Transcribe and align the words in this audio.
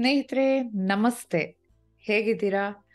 ಸ್ನೇಹಿತರೆ, 0.00 0.62
ನಮಸ್ತೆ. 0.62 1.56
ಹೇಗಿದ್ದೀರಾ? 2.00 2.88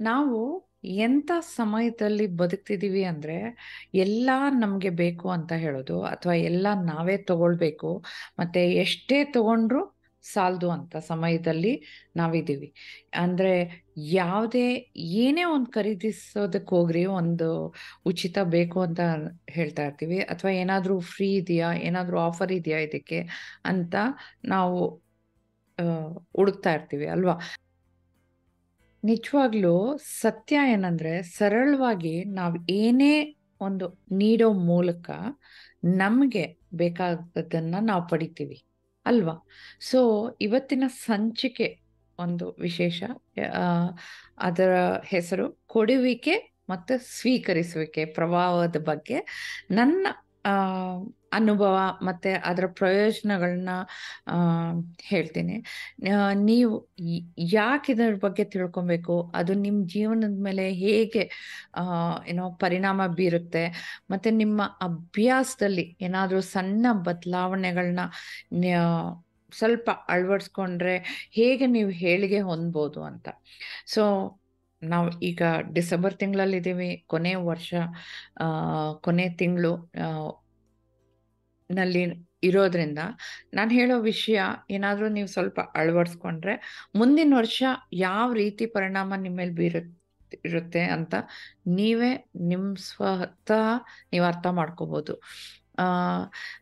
ನಾವು 0.00 0.68
ಎಂಥ 0.84 1.30
ಸಮಯದಲ್ಲಿ 1.40 2.26
ಬದುಕ್ತಿದ್ದೀವಿ 2.26 3.04
ಅಂದ್ರೆ, 3.04 3.56
ಎಲ್ಲ 3.94 4.30
ನಮಗೆ 4.58 4.90
ಬೇಕು 4.90 5.30
ಅಂತ 5.30 5.52
ಹೇಳೋದು, 5.52 6.02
ಅಥವಾ 6.02 6.34
ಎಲ್ಲ 6.34 6.66
ನಾವೇ 6.74 7.16
ತಗೊಳ್ಬೇಕು, 7.16 8.04
ಮತ್ತೆ 8.38 8.72
ಎಷ್ಟೇ 8.72 9.24
ತಗೊಂಡ್ರು 9.24 10.02
ಸಾಲದು 10.22 10.70
ಅಂತ 10.70 10.96
ಸಮಯದಲ್ಲಿ 10.96 11.82
ನಾವಿದ್ದೀವಿ. 12.16 12.74
ಅಂದ್ರೆ 13.14 13.84
ಯಾವುದೇ, 13.96 14.92
ಏನೇ 14.96 15.44
ಒಂದು 15.44 15.70
ಖರೀದಿಸೋದಕ್ಕೆ 15.70 16.70
ಹೋಗ್ರಿ, 16.70 17.04
ಒಂದು 17.04 17.74
ಉಚಿತ 18.06 18.38
ಬೇಕು 18.38 18.80
ಅಂತ 18.80 19.00
ಹೇಳ್ತಾ 19.50 19.86
ಇರ್ತೀವಿ, 19.86 20.18
ಅಥವಾ 20.18 20.50
ಏನಾದರೂ 20.50 21.00
ಫ್ರೀ 21.00 21.34
ಇದೆಯಾ, 21.34 21.72
ಏನಾದರೂ 21.72 22.18
ಆಫರ್ 22.18 22.52
ಇದೆಯಾ 22.52 22.78
ಇದಕ್ಕೆ 22.78 23.28
ಅಂತ 23.64 23.94
ನಾವು 24.44 25.01
ಹುಡುಕ್ತಾ 26.36 26.70
ಇರ್ತೀವಿ, 26.76 27.06
ಅಲ್ವಾ? 27.14 27.34
ನಿಜವಾಗ್ಲೂ 29.02 29.74
ಸತ್ಯ 30.20 30.56
ಏನಂದ್ರೆ 30.72 31.12
ಸರಳವಾಗಿ 31.36 32.14
ನಾವು 32.38 32.56
ಏನೇ 32.80 33.14
ಒಂದು 33.60 33.86
ನೀಡೋ 34.12 34.48
ಮೂಲಕ 34.70 35.10
ನಮಗೆ 35.98 36.44
ಬೇಕಾದದನ್ನ 36.74 37.74
ನಾವು 37.90 38.02
ಪಡಿತೀವಿ, 38.08 38.58
ಅಲ್ವಾ? 39.06 39.36
ಸೊ 39.90 40.00
ಇವತ್ತಿನ 40.40 40.84
ಸಂಚಿಕೆ 41.06 41.68
ಒಂದು 42.18 42.46
ವಿಶೇಷ 42.60 43.02
ಅದರ 44.38 44.72
ಹೆಸರು 45.04 45.46
ಕೊಡುವಿಕೆ 45.66 46.34
ಮತ್ತು 46.70 46.94
ಸ್ವೀಕರಿಸುವಿಕೆ 47.18 48.02
ಪ್ರಭಾವದ 48.18 48.78
ಬಗ್ಗೆ 48.90 49.18
ನನ್ನ 49.70 50.06
ಅನುಭವ 51.38 51.76
ಮತ್ತೆ 52.08 52.30
ಅದರ 52.50 52.66
ಪ್ರಯೋಜನಗಳನ್ನ 52.80 53.70
ಹೇಳ್ತೀನಿ. 55.10 55.56
ನೀವು 56.50 56.72
ಯಾಕೆ 57.54 57.92
ಇದರ 57.94 58.14
ಬಗ್ಗೆ 58.24 58.44
ತಿಳ್ಕೊಬೇಕು? 58.54 59.16
ಅದು 59.34 59.52
ನಿಮ್ಮ 59.64 59.80
ಜೀವನದ 59.94 60.38
ಮೇಲೆ 60.48 60.64
ಹೇಗೆ 60.84 61.24
ಏನೋ 62.32 62.44
ಪರಿಣಾಮ 62.64 63.00
ಬೀರುತ್ತೆ? 63.18 63.64
ಮತ್ತೆ 64.10 64.30
ನಿಮ್ಮ 64.42 64.62
ಅಭ್ಯಾಸದಲ್ಲಿ 64.80 65.86
ಏನಾದರೂ 66.00 66.42
ಸಣ್ಣ 66.54 66.86
ಬದಲಾವಣೆಗಳನ್ನ 67.08 68.00
ಸ್ವಲ್ಪ 69.52 69.90
ಅಳವಡಿಸ್ಕೊಂಡ್ರೆ 70.08 70.94
ಹೇಗೆ 71.32 71.64
ನೀವು 71.66 71.90
ಹೇಳಿಗೆ 72.04 72.38
ಹೊಂದ್ಬೋದು 72.50 73.00
ಅಂತ? 73.04 73.28
ಸೊ 73.94 74.02
ನಾವು 74.82 75.08
ಈಗ 75.22 75.42
ಡಿಸೆಂಬರ್ 75.72 76.14
ತಿಂಗಳಲ್ಲಿದ್ದೀವಿ, 76.20 76.88
ಕೊನೆ 77.06 77.32
ವರ್ಷ 77.48 77.72
ಕೊನೆ 79.00 79.26
ತಿಂಗಳು 79.40 79.72
ನಲ್ಲಿ 81.78 82.02
ಇರೋದ್ರಿಂದ 82.48 83.00
ನಾನು 83.56 83.70
ಹೇಳೋ 83.78 83.96
ವಿಷಯ 84.10 84.38
ಏನಾದರೂ 84.76 85.08
ನೀವು 85.16 85.28
ಸ್ವಲ್ಪ 85.34 85.60
ಅಳವಡಿಸ್ಕೊಂಡ್ರೆ 85.80 86.54
ಮುಂದಿನ 87.00 87.34
ವರ್ಷ 87.40 87.60
ಯಾವ 88.06 88.28
ರೀತಿ 88.42 88.66
ಪರಿಣಾಮ 88.76 89.12
ನಿಮ್ಮ 89.24 89.36
ಮೇಲೆ 89.42 89.54
ಬೀರು 89.60 89.82
ಇರುತ್ತೆ 90.48 90.82
ಅಂತ 90.96 91.14
ನೀವೇ 91.78 92.12
ನಿಮ್ಮ 92.50 92.68
ಸ್ವತಃ 92.88 93.66
ನೀವು 94.12 94.24
ಅರ್ಥ 94.30 94.46
ಮಾಡ್ಕೋಬೋದು. 94.60 95.14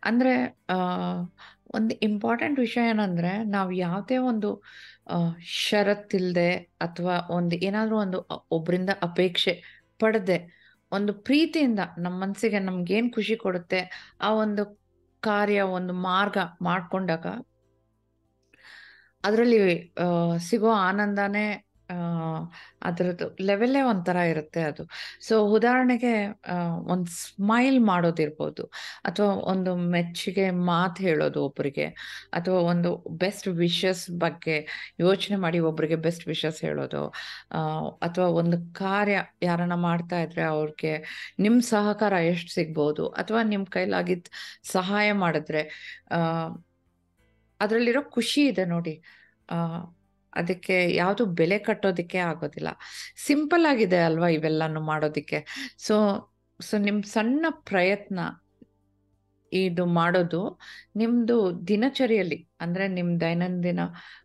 ಅಂದರೆ 0.09 0.35
ಒಂದು 1.77 1.93
ಇಂಪಾರ್ಟೆಂಟ್ 2.09 2.59
ವಿಷಯ 2.59 2.85
ಏನಂದರೆ 2.93 3.33
ನಾವು 3.55 3.71
ಯಾವುದೇ 3.87 4.17
ಒಂದು 4.31 4.49
ಷರತ್ತಿಲ್ಲದೆ 5.61 6.51
ಅಥವಾ 6.87 7.15
ಒಂದು 7.39 7.55
ಏನಾದರೂ 7.69 7.97
ಒಂದು 8.05 8.19
ಒಬ್ಬರಿಂದ 8.57 8.91
ಅಪೇಕ್ಷೆ 9.09 9.55
ಪಡೆದೆ, 10.01 10.39
ಒಂದು 10.93 11.13
ಪ್ರೀತಿಯಿಂದ 11.27 11.81
ನಮ್ಮ 12.05 12.17
ಮನಸ್ಸಿಗೆ 12.25 12.61
ನಮ್ಗೇನ್ 12.69 13.09
ಖುಷಿ 13.17 13.35
ಕೊಡುತ್ತೆ, 13.45 13.81
ಆ 14.27 14.31
ಒಂದು 14.45 14.63
ಕಾರ್ಯ 15.23 15.63
ಒಂದು 15.77 15.93
ಮಾರ್ಗ 16.03 16.39
ಮಾಡ್ಕೊಂಡಾಗ 16.63 17.27
ಅದರಲ್ಲಿ 19.25 19.59
ಸಿಗೋ 20.41 20.71
ಆನಂದನೇ 20.81 21.47
ಅದರದ್ದು 22.83 23.27
ಲೆವೆಲ್ಲೇ 23.43 23.81
ಒಂಥರ 23.83 24.17
ಇರುತ್ತೆ 24.33 24.61
ಅದು. 24.63 24.83
ಸೊ 25.27 25.35
ಉದಾಹರಣೆಗೆ 25.57 26.13
ಒಂದು 26.93 27.11
ಸ್ಮೈಲ್ 27.11 27.79
ಮಾಡೋದಿರ್ಬೋದು. 27.81 28.65
ಅಥವಾ 29.05 29.33
ಒಂದು 29.53 29.73
ಮೆಚ್ಚುಗೆ 29.95 30.47
ಮಾತು 30.71 31.03
ಹೇಳೋದು 31.03 31.41
ಒಬ್ಬರಿಗೆ 31.45 31.87
ಅಥವಾ 32.33 32.59
ಒಂದು 32.73 32.93
ಬೆಸ್ಟ್ 33.19 33.49
ವಿಷಸ್ 33.63 34.05
ಬಗ್ಗೆ 34.21 34.57
ಯೋಚನೆ 35.01 35.37
ಮಾಡಿ 35.37 35.61
ಒಬ್ಬರಿಗೆ 35.71 35.99
ಬೆಸ್ಟ್ 36.07 36.27
ವಿಷಸ್ 36.29 36.61
ಹೇಳೋದು. 36.63 37.03
ಅಥವಾ 38.01 38.29
ಒಂದು 38.41 38.59
ಕಾರ್ಯ 38.75 39.17
ಯಾರನ್ನ 39.43 39.79
ಮಾಡ್ತಾ 39.89 40.21
ಇದ್ರೆ 40.21 40.45
ಅವ್ರಿಗೆ 40.55 40.95
ನಿಮ್ಮ 41.39 41.61
ಸಹಕಾರ 41.71 42.13
ಎಷ್ಟು 42.33 42.53
ಸಿಗ್ಬೋದು? 42.55 43.07
ಅಥವಾ 43.21 43.43
ನಿಮ್ಮ 43.43 43.67
ಕೈಲಾಗಿದ್ದ 43.71 44.29
ಸಹಾಯ 44.73 45.09
ಮಾಡಿದ್ರೆ 45.25 45.63
ಅದರಲ್ಲಿರೋ 47.61 48.03
ಖುಷಿ 48.11 48.43
ಇದೆ 48.47 48.65
ನೋಡಿ. 48.65 48.95
ಅದಕ್ಕೆ 50.35 50.95
ಯಾವುದು 50.95 51.27
ಬೆಲೆ 51.35 51.59
ಕಟ್ಟೋದಕ್ಕೆ 51.59 52.19
ಆಗೋದಿಲ್ಲ. 52.27 52.71
ಸಿಂಪಲ್ 53.27 53.67
ಆಗಿದೆ 53.67 53.99
ಅಲ್ವಾ 54.01 54.29
ಇವೆಲ್ಲಾನು 54.29 54.81
ಮಾಡೋದಿಕ್ಕೆ. 54.83 55.41
ಸೊ 55.79 55.97
ಸೊ 56.61 56.79
ನಿಮ್ 56.79 57.03
ಸಣ್ಣ 57.09 57.45
ಪ್ರಯತ್ನ 57.65 58.21
ಇದು 59.53 59.85
ಮಾಡೋದು 59.93 60.41
ನಿಮ್ದು 60.97 61.37
ದಿನಚರಿಯಲ್ಲಿ 61.69 62.49
ಅಂದ್ರೆ 62.61 62.89
ನಿಮ್ 62.89 63.21
ದೈನಂದಿನ 63.21 63.81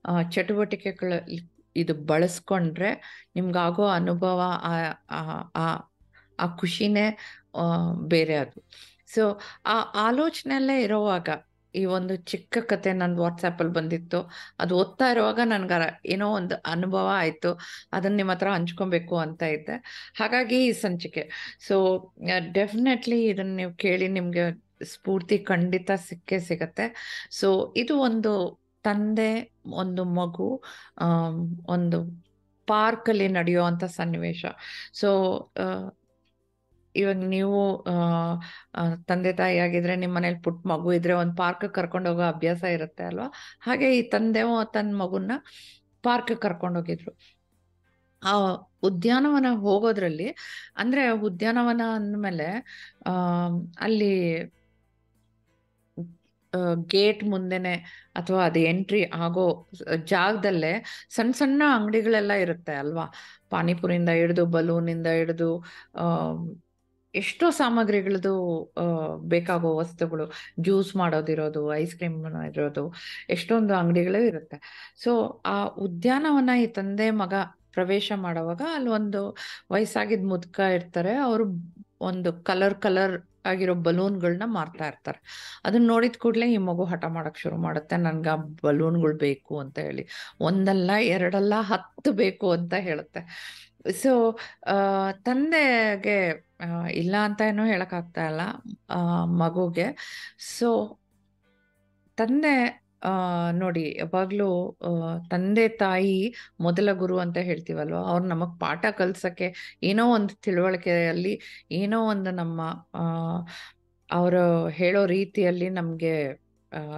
ಆ, 0.05 0.21
ಚಟುವಟಿಕೆಗಳಲ್ಲಿ 0.31 1.39
ಇದು 1.75 1.93
ಬಳಸ್ಕೊಂಡ್ರೆ 2.05 2.91
ನಿಮ್ಗಾಗೋ 3.35 3.85
ಅನುಭವ 3.91 4.39
ಆ 6.37 6.47
ಖುಷಿನೇ 6.57 7.07
ಬೇರೆ 8.07 8.35
ಅದು. 8.35 8.59
ಸೊ 9.07 9.23
ಆ 9.65 9.75
ಆಲೋಚನೆಲ್ಲೇ 10.03 10.81
ಇರುವಾಗ 10.81 11.27
ಈ 11.81 11.83
ಒಂದು 11.97 12.15
ಚಿಕ್ಕ 12.31 12.57
ಕತೆ 12.71 12.91
ನಂದು 12.93 13.21
ವಾಟ್ಸಪ್ಪಲ್ಲಿ 13.23 13.73
ಬಂದಿತ್ತು. 13.73 14.19
ಅದು 14.59 14.73
ಓದ್ತಾ 14.81 15.07
ಇರುವಾಗ 15.13 15.39
ನನ್ಗೆ 15.45 15.77
ಏನೋ 16.13 16.27
ಒಂದು 16.39 16.55
ಅನುಭವ 16.73 17.07
ಆಯ್ತು. 17.21 17.51
ಅದನ್ನ 17.93 18.15
ನಿಮ್ಮ 18.21 18.33
ಹತ್ರ 18.35 18.49
ಹಂಚ್ಕೊಬೇಕು 18.57 19.15
ಅಂತ 19.25 19.41
ಇದ್ದೆ. 19.55 19.77
ಹಾಗಾಗಿ 20.19 20.59
ಈ 20.67 20.71
ಸಂಚಿಕೆ. 20.85 21.23
ಸೊ 21.67 21.75
ಡೆಫಿನೆಟ್ಲಿ 22.59 23.19
ಇದನ್ನ 23.31 23.55
ನೀವು 23.61 23.73
ಕೇಳಿ 23.85 24.07
ನಿಮ್ಗೆ 24.17 24.45
ಸ್ಫೂರ್ತಿ 24.91 25.37
ಖಂಡಿತ 25.51 25.91
ಸಿಕ್ಕೇ 26.07 26.37
ಸಿಗತ್ತೆ. 26.49 26.85
ಸೊ 27.39 27.49
ಇದು 27.77 27.93
ಒಂದು 28.07 28.33
ತಂದೆ, 28.85 29.31
ಒಂದು 29.83 30.03
ಮಗು 30.19 30.47
ಒಂದು 31.75 31.99
ಪಾರ್ಕಲ್ಲಿ 32.67 33.27
ನಡೆಯುವಂಥ 33.37 33.83
ಸನ್ನಿವೇಶ. 33.99 34.45
ಸೊ 34.99 35.09
ಇವಾಗ 36.95 37.15
ನೀವು 37.15 37.85
ತಂದೆ 39.07 39.33
ತಾಯಿ 39.33 39.57
ಆಗಿದ್ರೆ 39.57 39.95
ನಿಮ್ಮ 39.95 40.15
ಮನೇಲಿ 40.15 40.39
ಪುಟ್ಟ 40.39 40.67
ಮಗು 40.67 40.93
ಇದ್ರೆ 40.93 41.13
ಒಂದು 41.13 41.35
ಪಾರ್ಕ್ 41.35 41.73
ಕರ್ಕೊಂಡು 41.73 42.09
ಹೋಗೋ 42.09 42.21
ಅಭ್ಯಾಸ 42.21 42.63
ಇರುತ್ತೆ 42.63 43.03
ಅಲ್ವಾ? 43.03 43.33
ಹಾಗೆ 43.61 43.97
ಈ 43.97 44.01
ತಂದೆ 44.01 44.39
ತನ್ನ 44.73 45.01
ಮಗುನ್ನ 45.01 45.31
ಪಾರ್ಕ್ 46.03 46.41
ಕರ್ಕೊಂಡು 46.41 46.79
ಹೋಗಿದ್ರು. 46.79 47.17
ಆ 48.23 48.31
ಉದ್ಯಾನವನ 48.83 49.45
ಹೋಗೋದ್ರಲ್ಲಿ, 49.55 50.35
ಅಂದ್ರೆ 50.77 51.09
ಉದ್ಯಾನವನ 51.09 51.81
ಅಂದ್ಮೇಲೆ, 51.93 52.47
ಆ, 53.07 53.11
ಅಲ್ಲಿ 53.79 54.43
ಗೇಟ್ 56.87 57.23
ಮುಂದೆನೆ 57.23 57.73
ಅಥವಾ 58.15 58.45
ಅದು 58.45 58.59
ಎಂಟ್ರಿ 58.59 59.03
ಆಗೋ 59.03 59.67
ಜಾಗದಲ್ಲೇ 60.03 60.85
ಸಣ್ಣ 61.09 61.31
ಸಣ್ಣ 61.31 61.63
ಅಂಗಡಿಗಳೆಲ್ಲ 61.75 62.31
ಇರುತ್ತೆ 62.31 62.73
ಅಲ್ವಾ? 62.73 63.05
ಪಾನಿಪುರಿಯಿಂದ 63.49 64.09
ಹಿಡಿದು, 64.09 64.45
ಬಲೂನಿಂದ 64.45 65.07
ಹಿಡಿದು 65.07 65.65
ಎಷ್ಟೋ 67.15 67.49
ಸಾಮಗ್ರಿಗಳದು 67.49 68.33
ಬೇಕಾಗೋ 69.17 69.75
ವಸ್ತುಗಳು, 69.77 70.31
ಜ್ಯೂಸ್ 70.59 70.95
ಮಾಡೋದಿರೋದು, 70.95 71.75
ಐಸ್ 71.75 71.95
ಕ್ರೀಮ್ 71.95 72.43
ಇರೋದು 72.43 72.93
ಎಷ್ಟೊಂದು 73.29 73.73
ಅಂಗಡಿಗಳು 73.73 74.23
ಇರುತ್ತೆ. 74.23 74.57
ಸೊ, 75.03 75.41
ಆ 75.45 75.65
ಉದ್ಯಾನವನ 75.65 76.49
ಈ 76.63 76.67
ತಂದೆ 76.67 77.11
ಮಗ 77.11 77.33
ಪ್ರವೇಶ 77.71 78.11
ಮಾಡುವಾಗ 78.15 78.61
ಅಲ್ಲಿ 78.73 78.89
ಒಂದು 78.89 79.37
ವಯಸ್ಸಾಗಿದ್ 79.71 80.25
ಮುದ್ಕ 80.25 80.59
ಇರ್ತಾರೆ, 80.59 81.15
ಅವರು 81.15 81.45
ಒಂದು 82.01 82.33
ಕಲರ್ 82.33 82.75
ಕಲರ್ 82.75 83.21
ಆಗಿರೋ 83.45 83.73
ಬಲೂನ್ಗಳನ್ನ 83.73 84.43
ಮಾರ್ತಾ 84.45 84.87
ಇರ್ತಾರೆ. 84.87 85.21
ಅದನ್ನ 85.65 85.87
ನೋಡಿದ 85.87 86.15
ಕೂಡಲೇ 86.17 86.53
ಈ 86.53 86.57
ಮಗು 86.57 86.83
ಹಠ 86.83 87.05
ಮಾಡಕ್ 87.05 87.37
ಶುರು 87.37 87.57
ಮಾಡುತ್ತೆ, 87.57 87.97
ನನ್ಗೆ 87.97 88.29
ಆ 88.29 88.35
ಬಲೂನ್ಗಳು 88.63 89.17
ಬೇಕು 89.17 89.59
ಅಂತ 89.59 89.79
ಹೇಳಿ. 89.79 90.07
ಒಂದಲ್ಲ, 90.39 90.91
ಎರಡಲ್ಲ, 91.01 91.53
ಹತ್ತು 91.59 92.11
ಬೇಕು 92.11 92.51
ಅಂತ 92.51 92.73
ಹೇಳುತ್ತೆ. 92.73 93.21
ಸೊ 93.93 94.11
ತಂದೆಗೆ 95.25 96.19
ಇಲ್ಲ 96.91 97.15
ಅಂತ 97.23 97.41
ಏನೂ 97.47 97.63
ಆಗ್ತಾ 97.95 98.23
ಇಲ್ಲ 98.25 98.41
ಮಗುಗೆ. 99.37 99.87
ಸೊ 100.57 100.99
ತಂದೆ 102.17 102.55
ನೋಡಿ, 103.53 103.83
ಯಾವಾಗ್ಲೂ 103.99 104.47
ತಂದೆ, 105.31 105.67
ತಾಯಿ, 105.67 106.33
ಮೊದಲ 106.59 106.89
ಗುರು 106.91 107.17
ಅಂತ 107.19 107.37
ಹೇಳ್ತೀವಲ್ವ? 107.37 107.97
ಅವ್ರು 108.11 108.25
ನಮಗ್ 108.25 108.59
ಪಾಠ 108.59 108.85
ಕಲ್ಸಕ್ಕೆ 108.97 109.47
ಏನೋ 109.83 110.05
ಒಂದು 110.13 110.35
ತಿಳುವಳಿಕೆಯಲ್ಲಿ 110.35 111.33
ಏನೋ 111.71 111.99
ಒಂದು 112.05 112.31
ನಮ್ಮ 112.31 112.61
ಅವರು 114.11 114.67
ಹೇಳೋ 114.69 115.05
ರೀತಿಯಲ್ಲಿ 115.05 115.69
ನಮ್ಗೆ 115.69 116.15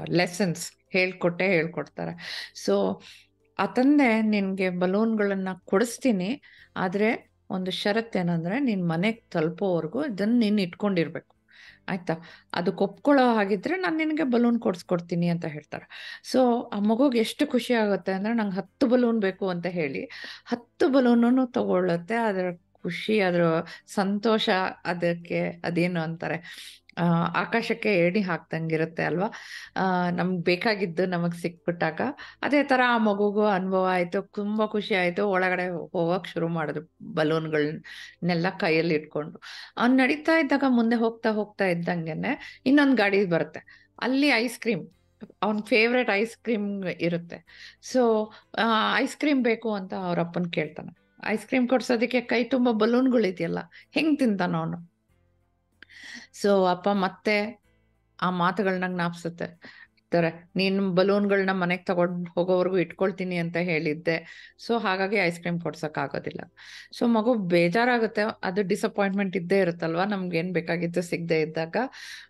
ಲೆಸನ್ಸ್ 0.10 0.66
ಹೇಳ್ಕೊಟ್ಟೆ 0.92 1.48
ಹೇಳ್ಕೊಡ್ತಾರೆ. 1.48 2.14
ಸೊ 2.66 3.02
ಆ 3.60 3.66
ತಂದೆ 3.66 4.22
ನಿನ್ಗೆ 4.22 4.70
ಬಲೂನ್ಗಳನ್ನ 4.70 5.50
ಕೊಡಿಸ್ತೀನಿ. 5.66 6.42
ಆದ್ರೆ 6.76 7.32
ಒಂದು 7.50 7.72
ಷರತ್ 7.72 8.18
ಏನಂದ್ರೆ 8.18 8.60
ನಿನ್ 8.60 8.90
ಮನೆಗ್ 8.90 9.32
ತಲುಪೋವರೆಗೂ 9.32 10.06
ಇದನ್ನ 10.06 10.40
ನೀನ್ 10.40 10.60
ಇಟ್ಕೊಂಡಿರ್ಬೇಕು. 10.60 11.36
ಆಯ್ತಾ? 11.90 12.14
ಅದಕ್ಕೆ 12.54 12.84
ಒಪ್ಕೊಳ್ಳೋ 12.84 13.36
ಹಾಗಿದ್ರೆ 13.36 13.76
ನಾನು 13.76 13.98
ನಿನಗೆ 13.98 14.24
ಬಲೂನ್ 14.24 14.60
ಕೊಡ್ಸ್ಕೊಡ್ತೀನಿ 14.60 15.28
ಅಂತ 15.28 15.46
ಹೇಳ್ತಾರೆ. 15.46 16.22
ಸೊ 16.24 16.62
ಆ 16.62 16.80
ಮಗುಗೆ 16.80 17.20
ಎಷ್ಟು 17.20 17.48
ಖುಷಿ 17.48 17.74
ಆಗುತ್ತೆ 17.74 18.12
ಅಂದ್ರೆ 18.12 18.34
ನಂಗೆ 18.34 18.56
ಹತ್ತು 18.56 18.88
ಬಲೂನ್ 18.88 19.22
ಬೇಕು 19.22 19.50
ಅಂತ 19.50 19.66
ಹೇಳಿ. 19.66 20.10
ಹತ್ತು 20.46 20.90
ಬಲೂನು 20.90 21.48
ತಗೊಳ್ಳುತ್ತೆ. 21.48 22.16
ಅದರ 22.16 22.52
ಖುಷಿ, 22.84 23.20
ಅದರ 23.20 23.42
ಸಂತೋಷ 23.88 24.50
ಅದಕ್ಕೆ 24.86 25.62
ಅದೇನು 25.64 26.02
ಅಂತಾರೆ? 26.02 26.38
ಆಕಾಶಕ್ಕೆ 27.42 27.92
ಏಣಿ 28.04 28.22
ಹಾಕ್ದಂಗಿರುತ್ತೆ 28.30 29.04
ಅಲ್ವಾ? 29.10 29.30
ನಮ್ಗೆ 30.20 30.42
ಬೇಕಾಗಿದ್ದು 30.50 31.04
ನಮಗೆ 31.14 31.38
ಸಿಕ್ಬಿಟ್ಟಾಗ 31.44 32.02
ಅದೇ 32.48 32.62
ತರ 32.72 32.82
ಆ 32.94 32.98
ಮಗುಗೂ 33.08 33.44
ಅನುಭವ 33.58 33.86
ಆಯ್ತು, 33.96 34.22
ತುಂಬಾ 34.40 34.68
ಖುಷಿ 34.76 34.96
ಆಯ್ತು. 35.02 35.24
ಒಳಗಡೆ 35.36 35.66
ಹೋಗಕ್ 35.96 36.28
ಶುರು 36.34 36.50
ಮಾಡಿದ್ರು 36.58 36.84
ಬಲೂನ್ಗಳನ್ನೆಲ್ಲ 37.20 38.48
ಕೈಯಲ್ಲಿ 38.64 38.96
ಇಟ್ಕೊಂಡು. 39.00 39.38
ಅವ್ನ್ 39.82 39.96
ನಡೀತಾ 40.04 40.36
ಇದ್ದಾಗ 40.44 40.66
ಮುಂದೆ 40.80 40.98
ಹೋಗ್ತಾ 41.06 41.32
ಹೋಗ್ತಾ 41.40 41.68
ಇದ್ದಂಗೆನೆ 41.76 42.34
ಇನ್ನೊಂದು 42.72 42.98
ಗಾಡಿ 43.04 43.20
ಬರುತ್ತೆ. 43.36 43.64
ಅಲ್ಲಿ 44.06 44.30
ಐಸ್ 44.42 44.58
ಕ್ರೀಮ್, 44.66 44.86
ಅವನ್ 45.46 45.62
ಫೇವ್ರೆಟ್ 45.72 46.10
ಐಸ್ 46.20 46.36
ಕ್ರೀಮ್ 46.46 46.70
ಇರುತ್ತೆ. 47.08 47.38
ಸೊ 47.92 48.02
ಐಸ್ 49.04 49.16
ಕ್ರೀಮ್ 49.22 49.42
ಬೇಕು 49.50 49.70
ಅಂತ 49.80 49.94
ಅವ್ರ 50.10 50.20
ಅಪ್ಪನ್ 50.28 50.50
ಕೇಳ್ತಾನೆ. 50.58 50.92
ಐಸ್ 51.34 51.46
ಕ್ರೀಮ್ 51.50 51.66
ಕೊಡ್ಸೋದಕ್ಕೆ 51.72 52.20
ಕೈ 52.32 52.42
ತುಂಬಾ 52.54 52.72
ಬಲೂನ್ಗಳಿದೆಯಲ್ಲ, 52.84 53.60
ಹೆಂಗ್ 53.98 54.16
ತಿಂತಾನ 54.22 54.56
ಅವನು? 54.62 54.78
ಸೊ 56.34 56.66
ಅಪ್ಪ 56.66 56.90
ಮತ್ತೆ 56.90 57.68
ಆ 58.22 58.30
ಮಾತುಗಳನ್ನ 58.30 58.96
ಜ್ಞಾಪಿಸುತ್ತೆ. 58.96 59.78
ತರ 60.12 60.26
ನೀನ್ 60.56 60.96
ಬಲೂನ್ಗಳನ್ನ 60.96 61.52
ಮನೆಗ್ 61.52 61.86
ತಗೊಂಡ್ 61.86 62.30
ಹೋಗೋವರೆಗೂ 62.30 62.78
ಇಟ್ಕೊಳ್ತೀನಿ 62.78 63.38
ಅಂತ 63.38 63.58
ಹೇಳಿದ್ದೆ. 63.58 64.48
ಸೊ, 64.58 64.78
ಹಾಗಾಗಿ 64.78 65.16
ಐಸ್ 65.16 65.40
ಕ್ರೀಮ್ 65.40 65.62
ಕೊಡ್ಸಕ್ 65.62 65.98
ಆಗೋದಿಲ್ಲ. 65.98 66.40
ಸೊ 66.92 67.08
ಮಗು 67.08 67.34
ಬೇಜಾರಾಗುತ್ತೆ. 67.34 68.22
ಅದು 68.44 68.62
ಡಿಸಪಾಯಿಂಟ್ಮೆಂಟ್ 68.64 69.38
ಇದ್ದೇ 69.38 69.60
ಇರುತ್ತಲ್ವಾ? 69.60 70.06
ನಮ್ಗೆ 70.06 70.38
ಏನ್ 70.38 70.54
ಬೇಕಾಗಿತ್ತು 70.54 71.02
ಸಿಗದೆ 71.02 71.42
ಇದ್ದಾಗ. 71.42 71.78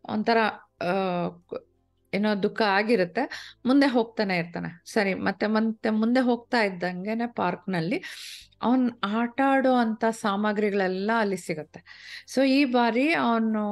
ಒಂಥರ 0.09 0.37
ಏನೋ 2.17 2.43
ದುಃಖ 2.43 2.61
ಆಗಿರುತ್ತೆ. 2.69 3.23
ಮುಂದೆ 3.65 3.87
ಹೋಗ್ತಾನೆ 3.87 4.37
ಇರ್ತಾನೆ. 4.37 4.69
ಸರಿ, 4.85 5.13
ಮತ್ತೆ 5.13 5.47
ಮತ್ತೆ 5.47 5.89
ಮುಂದೆ 5.89 6.19
ಹೋಗ್ತಾ 6.19 6.61
ಇದ್ದಂಗೆನೆ 6.61 7.27
ಪಾರ್ಕ್ನಲ್ಲಿ 7.35 7.99
ಅವನ್ 8.61 8.85
ಆಟ 9.17 9.41
ಆಡೋ 9.45 9.73
ಅಂತ 9.75 10.05
ಸಾಮಗ್ರಿಗಳೆಲ್ಲ 10.19 11.11
ಅಲ್ಲಿ 11.19 11.37
ಸಿಗುತ್ತೆ. 11.37 11.79
ಸೊ 12.27 12.43
ಈ 12.43 12.65
ಬಾರಿ 12.65 13.13
ಅವನು 13.13 13.63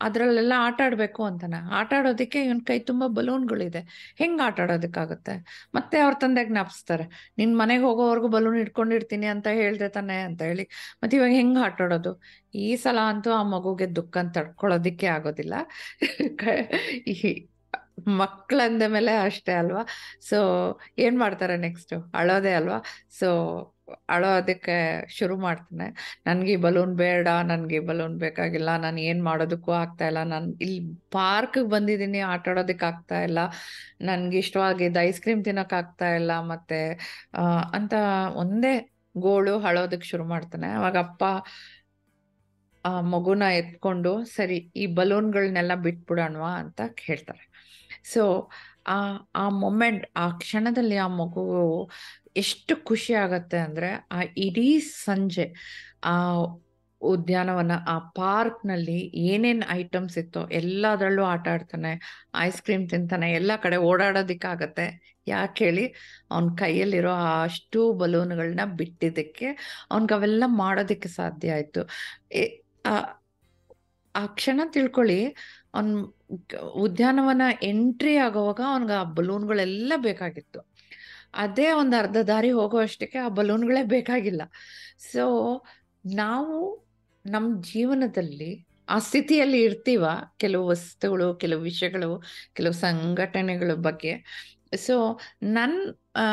ಅದ್ರಲ್ಲೆಲ್ಲ 0.00 0.52
ಆಟ 0.56 0.80
ಆಡ್ಬೇಕು 0.84 1.24
ಅಂತಾನೆ. 1.24 1.58
ಆಟ 1.74 1.94
ಆಡೋದಕ್ಕೆ 1.98 2.44
ಇವನ್ 2.44 2.60
ಕೈ 2.60 2.78
ತುಂಬಾ 2.80 3.06
ಬಲೂನ್ಗಳಿದೆ. 3.08 3.80
ಹೆಂಗ್ 4.16 4.42
ಆಟ 4.42 4.60
ಆಡೋದಕ್ಕಾಗುತ್ತೆ? 4.60 5.34
ಮತ್ತೆ 5.74 5.98
ಅವ್ರ 5.98 6.14
ತಂದೆ 6.20 6.44
ಜ್ಞಾಪಿಸ್ತಾರೆ. 6.44 7.04
ನಿನ್ 7.38 7.58
ಮನೆಗೆ 7.58 7.82
ಹೋಗೋವರೆಗೂ 7.82 8.28
ಬಲೂನ್ 8.28 8.58
ಇಟ್ಕೊಂಡಿರ್ತೀನಿ 8.58 9.26
ಅಂತ 9.26 9.46
ಹೇಳ್ದೆ 9.52 9.88
ತಾನೆ 9.88 10.16
ಅಂತ 10.20 10.42
ಹೇಳಿ. 10.42 10.66
ಮತ್ತೆ 11.02 11.16
ಇವಾಗ 11.16 11.30
ಹೆಂಗ್ 11.30 11.58
ಆಟ 11.58 11.82
ಆಡೋದು? 11.82 12.12
ಈ 12.54 12.76
ಸಲ 12.76 12.98
ಅಂತೂ 13.06 13.32
ಆ 13.32 13.42
ಮಗುಗೆ 13.42 13.96
ದುಃಖ 13.96 14.16
ತಡ್ಕೊಳ್ಳೋದಿಕ್ಕೆ 14.34 15.06
ಆಗೋದಿಲ್ಲ. 15.06 15.54
ಮಕ್ಕಳಂದ 18.08 18.82
ಮೇಲೆ 18.88 19.16
ಅಷ್ಟೇ 19.16 19.52
ಅಲ್ವಾ? 19.52 19.82
ಸೊ 20.20 20.36
ಏನ್ 20.98 21.18
ಮಾಡ್ತಾರೆ 21.18 21.56
ನೆಕ್ಸ್ಟ್ 21.56 22.10
ಅಳೋದೇ 22.14 22.52
ಅಲ್ವಾ? 22.52 22.84
ಸೊ 23.18 23.28
ಅಳೋದಕ್ಕೆ 24.08 25.08
ಶುರು 25.08 25.36
ಮಾಡ್ತಾನೆ. 25.36 26.18
ನನ್ಗೆ 26.26 26.52
ಈ 26.52 26.56
ಬಲೂನ್ 26.56 26.96
ಬೇಡ, 26.96 27.28
ನನ್ಗೆ 27.28 27.80
ಬಲೂನ್ 27.80 28.18
ಬೇಕಾಗಿಲ್ಲ, 28.18 28.76
ನಾನು 28.76 29.00
ಏನ್ 29.00 29.24
ಮಾಡೋದಕ್ಕೂ 29.24 29.72
ಆಗ್ತಾ 29.72 30.06
ಇಲ್ಲ. 30.06 30.22
ನಾನು 30.22 30.52
ಇಲ್ಲಿ 30.52 30.94
ಪಾರ್ಕ್ 31.10 31.64
ಬಂದಿದ್ದೀನಿ, 31.64 32.18
ಆಟ 32.18 32.48
ಆಡೋದಕ್ಕೆ 32.48 32.86
ಆಗ್ತಾ 32.86 33.22
ಇಲ್ಲ. 33.22 33.38
ನನ್ಗೆ 34.00 34.38
ಇಷ್ಟವಾಗಿದ್ದ 34.38 34.96
ಐಸ್ 35.00 35.20
ಕ್ರೀಮ್ 35.20 35.44
ತಿನ್ನಕ್ 35.44 35.74
ಆಗ್ತಾ 35.74 36.14
ಇಲ್ಲ. 36.14 36.40
ಮತ್ತೆ 36.40 36.98
ಅಂತ 37.72 37.94
ಒಂದೇ 38.34 38.90
ಗೋಳು 39.18 39.58
ಅಳೋದಕ್ಕೆ 39.58 40.06
ಶುರು 40.06 40.24
ಮಾಡ್ತಾನೆ. 40.24 40.66
ಅವಾಗ 40.66 40.96
ಅಪ್ಪ, 40.96 41.24
ಆ, 42.84 43.00
ಮಗುನ 43.00 43.42
ಎತ್ಕೊಂಡು, 43.42 44.24
ಸರಿ, 44.24 44.56
ಈ 44.56 44.86
ಬಲೂನ್ಗಳನ್ನೆಲ್ಲ 44.86 45.74
ಬಿಟ್ಬಿಡೋಣವಾ? 45.74 46.50
ಅಂತ 46.50 46.80
ಹೇಳ್ತಾರೆ 47.00 47.55
ಸೊ 48.12 48.22
ಆ 48.94 48.98
ಆ 49.36 49.44
ಮೊಮೆಂಟ್ 49.64 50.04
ಆ 50.16 50.26
ಕ್ಷಣದಲ್ಲಿ 50.42 50.96
ಆ 51.06 51.08
ಮಗು 51.20 51.44
ಎಷ್ಟು 52.42 52.74
ಖುಷಿ 52.88 53.12
ಆಗತ್ತೆ 53.24 53.58
ಅಂದರೆ, 53.58 53.90
ಆ 54.16 54.20
ಇಡೀ 54.46 54.68
ಸಂಜೆ, 54.80 55.46
ಆ 56.04 56.14
ಉದ್ಯಾನವನ, 57.02 57.72
ಆ 57.92 57.94
ಪಾರ್ಕ್ನಲ್ಲಿ 58.18 58.98
ಏನೇನು 59.32 59.64
ಐಟಮ್ಸ್ 59.80 60.16
ಇತ್ತೋ 60.18 60.42
ಎಲ್ಲದರಲ್ಲೂ 60.60 61.24
ಆಟ 61.32 61.46
ಆಡ್ತಾನೆ 61.54 61.92
ಐಸ್ 62.46 62.60
ಕ್ರೀಮ್ 62.62 62.86
ತಿಂತಾನೆ, 62.92 63.26
ಎಲ್ಲ 63.32 63.52
ಕಡೆ 63.64 63.78
ಓಡಾಡೋದಕ್ಕಾಗತ್ತೆ. 63.90 64.86
ಯಾಕೆ 65.28 65.64
ಹೇಳಿ, 65.64 65.84
ಅವನ 66.30 66.54
ಕೈಯಲ್ಲಿರೋ 66.58 67.12
ಆ 67.26 67.30
ಅಷ್ಟು 67.44 67.80
ಬಲೂನ್ಗಳನ್ನ 68.02 68.64
ಬಿಟ್ಟಿದ್ದಕ್ಕೆ 68.80 69.48
ಅವನಿಗೆ 69.90 70.14
ಅವೆಲ್ಲ 70.14 70.44
ಮಾಡೋದಕ್ಕೆ 70.62 71.10
ಸಾಧ್ಯ 71.18 71.56
ಆಯ್ತು. 71.58 71.82
ಆ 74.14 74.24
ಕ್ಷಣ 74.38 74.60
ತಿಳ್ಕೊಳ್ಳಿ, 74.74 75.20
ಅವ್ನ್ 75.74 75.94
ಉದ್ಯಾನವನ 76.74 77.42
ಎಂಟ್ರಿ 77.62 78.16
ಆಗುವಾಗ 78.16 78.60
ಅವನಿಗೆ 78.66 78.92
ಆ 78.92 79.02
ಬಲೂನ್ಗಳೆಲ್ಲ 79.02 79.92
ಬೇಕಾಗಿತ್ತು. 79.96 80.60
ಅದೇ 81.34 81.72
ಒಂದು 81.72 81.96
ಅರ್ಧ 81.96 82.16
ದಾರಿ 82.16 82.50
ಹೋಗೋ 82.50 82.78
ಅಷ್ಟಕ್ಕೆ 82.78 83.18
ಆ 83.18 83.28
ಬಲೂನ್ಗಳೇ 83.28 83.82
ಬೇಕಾಗಿಲ್ಲ. 83.82 84.42
ಸೊ 85.12 85.62
ನಾವು 86.14 86.86
ನಮ್ಮ 87.26 87.62
ಜೀವನದಲ್ಲಿ 87.62 88.66
ಆ 88.88 88.98
ಸ್ಥಿತಿಯಲ್ಲಿ 88.98 89.62
ಇರ್ತೀವ 89.62 90.04
ಕೆಲವು 90.36 90.66
ವಸ್ತುಗಳು, 90.66 91.34
ಕೆಲವು 91.34 91.60
ವಿಷಯಗಳು, 91.60 92.22
ಕೆಲವು 92.52 92.72
ಸಂಘಟನೆಗಳ 92.72 93.72
ಬಗ್ಗೆ. 93.74 94.24
ಸೊ 94.76 95.20
ನನ್, 95.42 95.94
ಆ, 96.16 96.24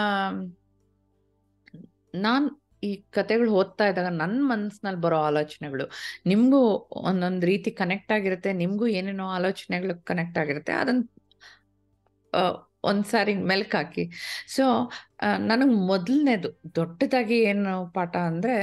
ನಾನ್ 2.15 2.49
ಈ 2.87 2.89
ಕತೆಗಳು 3.17 3.51
ಓದ್ತಾ 3.59 3.85
ಇದ್ದಾಗ 3.91 4.09
ನನ್ನ 4.21 4.39
ಮನಸ್ಸಿನಲ್ಲಿ 4.51 5.01
ಬರೋ 5.05 5.19
ಆಲೋಚನೆಗಳು, 5.29 5.85
ನಿಮಗೂ 6.31 6.61
ಒಂದೊಂದು 7.09 7.45
ರೀತಿ 7.51 7.71
ಕನೆಕ್ಟ್ 7.81 8.13
ಆಗಿರುತ್ತೆ, 8.17 8.51
ನಿಮಗೂ 8.63 8.87
ಏನೇನೋ 8.99 9.27
ಆಲೋಚನೆಗಳು 9.37 9.95
ಕನೆಕ್ಟ್ 10.11 10.39
ಆಗಿರುತ್ತೆ 10.43 10.73
ಅದನ್ನ 10.81 11.03
ಒಂದ್ಸಾರಿ 12.91 13.33
ಮೆಲ್ಕ್ 13.49 13.75
ಹಾಕಿ 13.79 14.03
ಸೊ 14.55 14.63
ನನಗೆ 15.49 15.75
ಮೊದಲನೇದು 15.91 16.49
ದೊಡ್ಡದಾಗಿ 16.75 17.37
ಏನು 17.51 17.73
ಪಾಠ 17.97 18.13
ಅಂದ್ರೆ, 18.31 18.55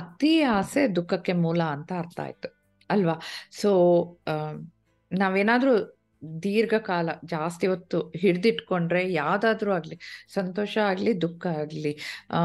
ಅತಿ 0.00 0.32
ಆಸೆ 0.56 0.82
ದುಃಖಕ್ಕೆ 0.98 1.34
ಮೂಲ 1.44 1.60
ಅಂತ 1.76 1.90
ಅರ್ಥ 2.02 2.18
ಆಯ್ತು, 2.26 2.48
ಅಲ್ವಾ? 2.90 3.16
ಸೊ 3.60 3.70
ನಾವೇನಾದ್ರೂ 5.10 5.74
ದೀರ್ಘಕಾಲ 6.42 7.08
ಜಾಸ್ತಿ 7.24 7.66
ಹೊತ್ತು 7.66 8.12
ಹಿಡ್ದಿಟ್ಕೊಂಡ್ರೆ 8.16 9.02
ಯಾವ್ದಾದ್ರು 9.12 9.72
ಆಗ್ಲಿ, 9.72 9.98
ಸಂತೋಷ 10.34 10.78
ಆಗ್ಲಿ, 10.78 11.12
ದುಃಖ 11.20 11.46
ಆಗ್ಲಿ 11.46 11.92
ಆ 12.30 12.40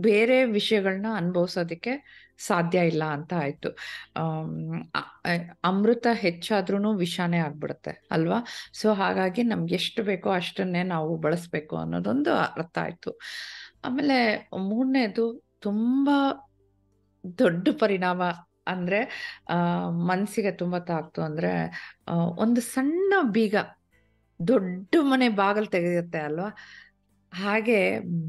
ಬೇರೆ 0.00 0.44
ವಿಷಯಗಳನ್ನ 0.44 1.06
ಅನುಭವಿಸೋದಕ್ಕೆ 1.16 1.94
ಸಾಧ್ಯ 2.38 2.78
ಇಲ್ಲ 2.86 3.04
ಅಂತ 3.04 3.32
ಆಯ್ತು. 3.34 3.70
ಅಮೃತ 5.64 6.06
ಹೆಚ್ಚಾದ್ರೂ 6.12 6.92
ವಿಷಾನೇ 6.94 7.38
ಆಗ್ಬಿಡುತ್ತೆ 7.38 7.92
ಅಲ್ವಾ? 8.10 8.38
ಸೊ 8.72 8.94
ಹಾಗಾಗಿ 8.94 9.42
ನಮ್ಗೆ 9.42 9.74
ಎಷ್ಟು 9.74 10.02
ಬೇಕೋ 10.02 10.30
ಅಷ್ಟನ್ನೇ 10.30 10.82
ನಾವು 10.82 11.16
ಬಳಸ್ಬೇಕು 11.16 11.76
ಅನ್ನೋದೊಂದು 11.76 12.32
ಅರ್ಥ 12.34 12.78
ಆಯ್ತು. 12.78 13.12
ಆಮೇಲೆ 13.84 14.18
ಮೂರನೇದು 14.60 15.26
ತುಂಬಾ 15.60 16.18
ದೊಡ್ಡ 17.38 17.68
ಪರಿಣಾಮ 17.78 18.22
ಅಂದ್ರೆ 18.66 19.00
ಮನಸ್ಸಿಗೆ 20.08 20.08
ಮನ್ಸಿಗೆ 20.08 20.52
ತುಂಬಾ 20.60 20.78
ತಾಕ್ತು 20.90 21.20
ಅಂದ್ರೆ 21.28 21.52
ಒಂದು 22.44 22.60
ಸಣ್ಣ 22.74 23.12
ಬೀಗ, 23.36 23.56
ದೊಡ್ಡ 24.40 24.94
ಮನೆ 25.10 25.26
ಬಾಗಿಲು 25.40 25.70
ತೆಗೆಯುತ್ತೆ 25.76 26.20
ಅಲ್ವಾ? 26.28 26.48
ಹಾಗೆ 27.32 27.78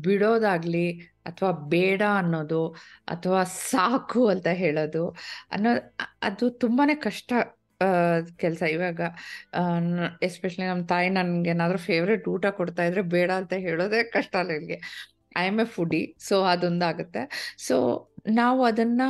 ಬಿಡೋದಾಗ್ಲಿ 0.05 0.87
ಅಥವಾ 1.29 1.51
ಬೇಡ 1.73 2.01
ಅನ್ನೋದು 2.19 2.61
ಅಥವಾ 3.07 3.41
ಸಾಕು 3.71 4.21
ಅಂತ 4.33 4.47
ಹೇಳೋದು 4.63 5.03
ಅನ್ನೋ, 5.51 5.71
ಅದು 6.23 6.45
ತುಂಬಾನೇ 6.63 6.95
ಕಷ್ಟ 7.07 7.33
ಕೆಲಸ. 8.37 8.61
ಇವಾಗ 8.75 9.01
ಎಸ್ಪೆಷಲಿ 10.27 10.65
ನಮ್ಮ 10.67 10.83
ತಾಯಿ 10.93 11.09
ನನ್ಗೆ 11.17 11.49
ಏನಾದ್ರೂ 11.49 11.79
ಫೇವ್ರೇಟ್ 11.89 12.25
ಊಟ 12.33 12.45
ಕೊಡ್ತಾ 12.59 12.83
ಇದ್ರೆ 12.89 13.03
ಬೇಡ 13.15 13.31
ಅಂತ 13.41 13.53
ಹೇಳೋದೇ 13.67 14.01
ಕಷ್ಟ 14.15 14.35
ನನಗೆ 14.41 14.77
I 15.37 15.45
am 15.47 15.57
a 15.59 15.65
foodie, 15.75 16.01
so 16.27 16.35
ಅದೊಂದಾಗುತ್ತೆ. 16.51 17.21
So 17.67 17.75
ನಾವು 18.41 18.61
ಅದನ್ನ 18.63 19.01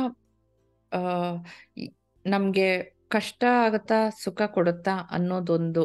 ನಮ್ಗೆ 2.26 2.68
ಕಷ್ಟ 3.08 3.44
ಆಗುತ್ತಾ 3.64 3.98
ಸುಖ 4.22 4.42
ಕೊಡುತ್ತಾ 4.42 4.94
ಅನ್ನೋದೊಂದು 5.10 5.82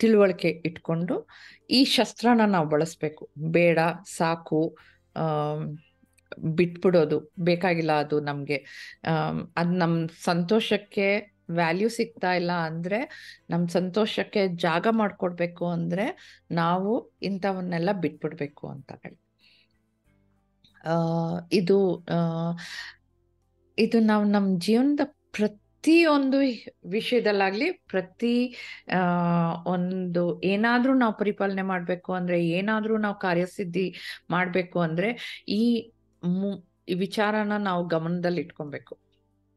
ತಿಳುವಳಿಕೆ 0.00 0.48
ಇಟ್ಕೊಂಡು 0.48 1.28
ಈ 1.70 1.84
ಶಸ್ತ್ರನ 1.84 2.44
ನಾವು 2.46 2.68
ಬಳಸ್ಬೇಕು. 2.68 3.30
ಬೇಡ, 3.50 3.78
ಸಾಕು 4.16 4.76
ಬಿಟ್ಬಿಡೋದು, 6.38 7.32
ಬೇಕಾಗಿಲ್ಲ 7.38 7.92
ಅದು 7.92 8.20
ನಮ್ಗೆ. 8.20 8.58
ಅದು 9.56 9.70
ನಮ್ಮ 9.70 9.96
ನಮ್ 9.96 10.08
ಸಂತೋಷಕ್ಕೆ 10.24 11.06
ವ್ಯಾಲ್ಯೂ 11.50 11.88
ಸಿಗ್ತಾ 11.88 12.32
ಇಲ್ಲ 12.32 12.52
ಅಂದ್ರೆ 12.52 12.98
ನಮ್ಮ 13.50 13.68
ಸಂತೋಷಕ್ಕೆ 13.68 14.48
ಜಾಗ 14.56 14.86
ಮಾಡ್ಕೊಡ್ಬೇಕು 14.90 15.64
ಅಂದ್ರೆ 15.68 16.06
ನಾವು 16.50 16.92
ಇಂಥವನ್ನೆಲ್ಲ 17.22 17.92
ಬಿಟ್ಬಿಡ್ಬೇಕು 17.92 18.68
ಅಂತ 18.68 18.92
ಹೇಳಿ. 18.92 19.18
ಇದು 21.52 21.78
ಇದು 23.78 24.00
ನಾವು 24.00 24.24
ನಮ್ಮ 24.24 24.58
ಜೀವನದ 24.58 25.00
ಪ್ರತಿಯೊಂದು 25.04 26.38
ವಿಷಯದಲ್ಲಾಗ್ಲಿ, 26.88 27.72
ಪ್ರತಿ 27.72 28.56
ಒಂದು 29.64 30.42
ಏನಾದರೂ 30.42 30.94
ನಾವು 30.94 31.16
ಪರಿಪಾಲನೆ 31.16 31.62
ಮಾಡಬೇಕು 31.62 32.12
ಅಂದರೆ, 32.12 32.46
ಏನಾದರೂ 32.46 32.96
ನಾವು 32.96 33.18
ಕಾರ್ಯಸಿದ್ಧಿ 33.18 33.94
ಮಾಡಬೇಕು 34.30 34.80
ಅಂದರೆ, 34.80 35.40
ಈ 35.48 35.92
ಮು- 36.24 36.66
ವಿಚಾರನ 36.94 37.56
ನಾವು 37.56 37.88
ಗಮನದಲ್ಲಿ 37.88 38.40
ಇಟ್ಕೊಬೇಕು 38.40 38.98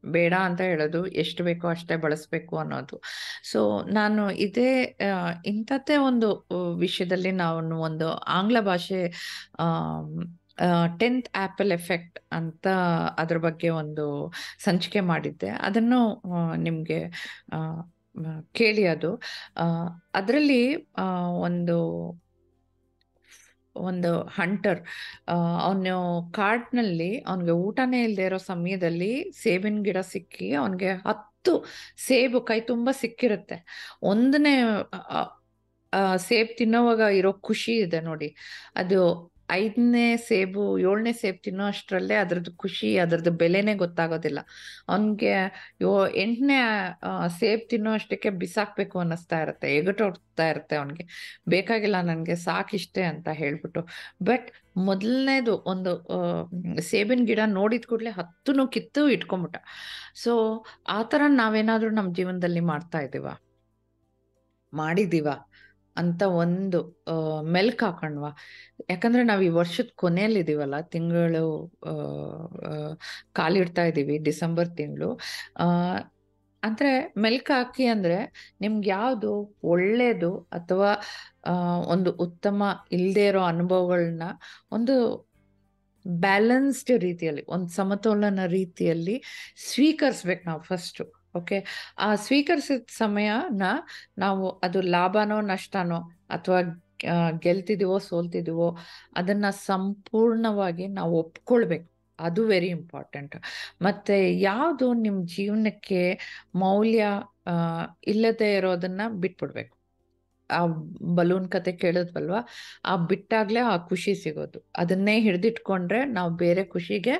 ಬೇಡ 0.06 0.34
ಅಂತ 0.34 0.60
ಹೇಳೋದು, 0.60 1.06
ಎಷ್ಟು 1.06 1.44
ಬೇಕೋ 1.44 1.68
ಅಷ್ಟೇ 1.68 1.96
ಬಳಸಬೇಕು 1.96 2.58
ಅನ್ನೋದು. 2.58 3.02
ಸೊ 3.50 3.82
ನಾನು 3.82 4.30
ಇದೇ 4.30 4.98
ಇಂಥದ್ದೇ 5.44 5.96
ಒಂದು, 5.96 6.48
ವಿಷಯದಲ್ಲಿ 6.74 7.30
ನಾನು 7.30 7.80
ಒಂದು 7.80 8.12
ಆಂಗ್ಲ 8.12 8.60
ಭಾಷೆ 8.60 9.08
ಟೆಂತ್ 11.00 11.28
ಆಪಲ್ 11.46 11.72
ಎಫೆಕ್ಟ್ 11.78 12.18
ಅಂತ 12.38 12.66
ಅದ್ರ 13.22 13.38
ಬಗ್ಗೆ 13.46 13.68
ಒಂದು 13.82 14.06
ಸಂಚಿಕೆ 14.66 15.00
ಮಾಡಿದ್ದೆ. 15.12 15.50
ಅದನ್ನು 15.68 16.00
ನಿಮಗೆ 16.66 17.00
ಕೇಳಿ 18.58 18.84
ಅದು. 18.94 19.10
ಅದರಲ್ಲಿ 20.20 20.62
ಒಂದು 21.46 21.76
ಒಂದು 23.76 24.10
ಹಂಟರ್ 24.36 24.78
ಅವನು 25.66 25.96
ಕಾಡ್ನಲ್ಲಿ, 26.38 27.10
ಅವನಿಗೆ 27.28 27.54
ಊಟನೇ 27.66 27.98
ಇಲ್ಲದೆ 28.04 28.24
ಇರೋ 28.28 28.38
ಸಮಯದಲ್ಲಿ 28.52 29.12
ಸೇಬಿನ 29.42 29.78
ಗಿಡ 29.86 29.98
ಸಿಕ್ಕಿ 30.12 30.48
ಅವನಿಗೆ 30.60 30.90
ಹತ್ತು 31.08 31.52
ಸೇಬು 32.06 32.38
ಕೈ 32.50 32.58
ತುಂಬ 32.72 32.88
ಸಿಕ್ಕಿರುತ್ತೆ. 33.02 33.56
ಒಂದನೇ 34.12 34.54
ಸೇಬ್ 36.28 36.50
ತಿನ್ನೋವಾಗ 36.58 37.02
ಇರೋ 37.18 37.32
ಖುಷಿ 37.48 37.74
ಇದೆ 37.84 38.00
ನೋಡಿ. 38.00 38.28
ಅದು 38.76 39.00
ಐದನೇ 39.50 40.16
ಸೇಬು, 40.16 40.78
ಏಳನೇ 40.78 41.12
ಸೇಬು 41.12 41.42
ತಿನ್ನೋ 41.42 41.64
ಅಷ್ಟರಲ್ಲೇ 41.66 42.14
ಅದ್ರದ್ದು 42.14 42.52
ಖುಷಿ, 42.52 42.98
ಅದ್ರದ್ದು 42.98 43.30
ಬೆಲೆನೇ 43.30 43.74
ಗೊತ್ತಾಗೋದಿಲ್ಲ. 43.74 44.38
ಅವನಿಗೆ 44.88 45.32
ಯೋ, 45.80 46.08
ಎಂಟನೇ 46.08 46.58
ಸೇಬು 47.38 47.68
ತಿನ್ನೋ 47.68 47.92
ಅಷ್ಟಕ್ಕೆ 47.92 48.30
ಬಿಸಾಕ್ಬೇಕು 48.30 48.98
ಅನ್ನಿಸ್ತಾ 48.98 49.42
ಇರುತ್ತೆ, 49.42 49.76
ಎಗಟೋಡ್ತಾ 49.76 50.48
ಇರುತ್ತೆ 50.48 50.76
ಅವನಿಗೆ. 50.76 51.06
ಬೇಕಾಗಿಲ್ಲ 51.48 52.00
ನನಗೆ, 52.00 52.36
ಸಾಕಿಷ್ಟೇ 52.36 53.02
ಅಂತ 53.02 53.28
ಹೇಳ್ಬಿಟ್ಟು. 53.28 53.86
ಬಟ್ 54.22 54.50
ಮೊದಲನೇದು 54.76 55.56
ಒಂದು 55.56 56.08
ಸೇಬಿನ 56.80 57.24
ಗಿಡ 57.24 57.38
ನೋಡಿದ 57.46 57.84
ಕೂಡಲೇ 57.88 58.10
ಹತ್ತುನು 58.10 58.68
ಕಿತ್ತು 58.68 59.08
ಇಟ್ಕೊಂಬಿಟ್ಟ. 59.08 59.56
ಸೊ, 60.14 60.64
ಆ 60.88 61.02
ಥರ 61.02 61.22
ನಾವೇನಾದ್ರೂ 61.28 61.90
ನಮ್ಮ 61.90 62.14
ಜೀವನದಲ್ಲಿ 62.14 62.60
ಮಾಡ್ತಾ 62.60 62.98
ಇದ್ದೀವ? 62.98 63.26
ಮಾಡಿದೀವ 64.72 65.28
ಅಂತ 66.02 66.22
ಒಂದು 66.42 66.78
ಮೆಲ್ಕ್ 67.56 67.82
ಹಾಕೊಂಡ್ವಾ. 67.84 68.30
ಯಾಕಂದ್ರೆ 68.90 69.22
ನಾವು 69.22 69.42
ಈ 69.42 69.50
ವರ್ಷದ 69.60 69.90
ಕೊನೆಯಲ್ಲಿ 69.96 70.40
ಇದೀವಲ್ಲ 70.44 70.76
ತಿಂಗಳು 70.94 71.44
ಕಾಲಿಡ್ತಾ 73.40 73.84
ಇದ್ದೀವಿ 73.90 74.16
ಡಿಸೆಂಬರ್ 74.28 74.70
ತಿಂಗಳು. 74.80 75.10
ಅಂದ್ರೆ 76.62 76.92
ಮೆಲ್ಕ್ 77.24 77.50
ಹಾಕಿ 77.50 77.84
ಅಂದ್ರೆ 77.86 78.18
ನಿಮ್ಗೆ 78.60 78.88
ಯಾವುದು 78.90 79.30
ಒಳ್ಳೇದು 79.74 80.30
ಅಥವಾ 80.52 80.90
ಒಂದು 81.94 82.10
ಉತ್ತಮ 82.26 82.62
ಇಲ್ಲದೆ 82.92 83.24
ಇರೋ 83.30 83.42
ಅನುಭವಗಳನ್ನ 83.44 84.24
ಒಂದು 84.72 84.94
ಬ್ಯಾಲೆನ್ಸ್ಡ್ 86.04 86.92
ರೀತಿಯಲ್ಲಿ, 87.04 87.44
ಒಂದು 87.48 87.68
ಸಮತೋಲನ 87.68 88.40
ರೀತಿಯಲ್ಲಿ 88.58 89.16
ಸ್ವೀಕರಿಸ್ಬೇಕು 89.70 90.42
ನಾವು 90.48 90.62
ಫಸ್ಟು. 90.62 91.04
ಓಕೆ? 91.36 91.58
ಆ 91.98 92.08
ಸ್ವೀಕರಿಸಿದ 92.16 92.84
ಸಮಯನ 92.98 93.62
ನಾವು 94.18 94.48
ಅದು 94.62 94.80
ಲಾಭನೋ 94.82 95.40
ನಷ್ಟನೋ 95.40 96.00
ಅಥವಾ 96.30 96.60
ಗೆಲ್ತಿದೀವೋ 97.38 97.98
ಸೋಲ್ತಿದೀವೋ 97.98 98.68
ಅದನ್ನ 99.16 99.50
ಸಂಪೂರ್ಣವಾಗಿ 99.50 100.86
ನಾವು 100.88 101.12
ಒಪ್ಕೊಳ್ಬೇಕು. 101.18 101.88
ಅದು 102.18 102.46
ವೆರಿ 102.46 102.68
ಇಂಪಾರ್ಟೆಂಟ್. 102.68 103.36
ಮತ್ತೆ 103.82 104.16
ಯಾವುದು 104.40 104.86
ನಿಮ್ಮ 104.94 105.26
ಜೀವನಕ್ಕೆ 105.26 106.00
ಮೌಲ್ಯ 106.54 107.04
ಇಲ್ಲದೆ 108.06 108.54
ಇರೋದನ್ನ 108.54 109.00
ಬಿಟ್ಬಿಡ್ಬೇಕು. 109.14 109.75
ಆ 110.50 110.66
ಬಲೂನ್ 111.14 111.48
ಕತೆ 111.50 111.72
ಕೇಳಿದ್ವಲ್ವಾ? 111.72 112.40
ಆ 112.84 112.96
ಬಿಟ್ಟಾಗ್ಲೇ 112.96 113.60
ಆ 113.60 113.76
ಖುಷಿ 113.76 114.14
ಸಿಗೋದು. 114.14 114.58
ಅದನ್ನೇ 114.76 115.20
ಹಿಡಿದಿಟ್ಕೊಂಡ್ರೆ 115.20 116.04
ನಾವು 116.04 116.30
ಬೇರೆ 116.36 116.64
ಖುಷಿಗೆ 116.64 117.14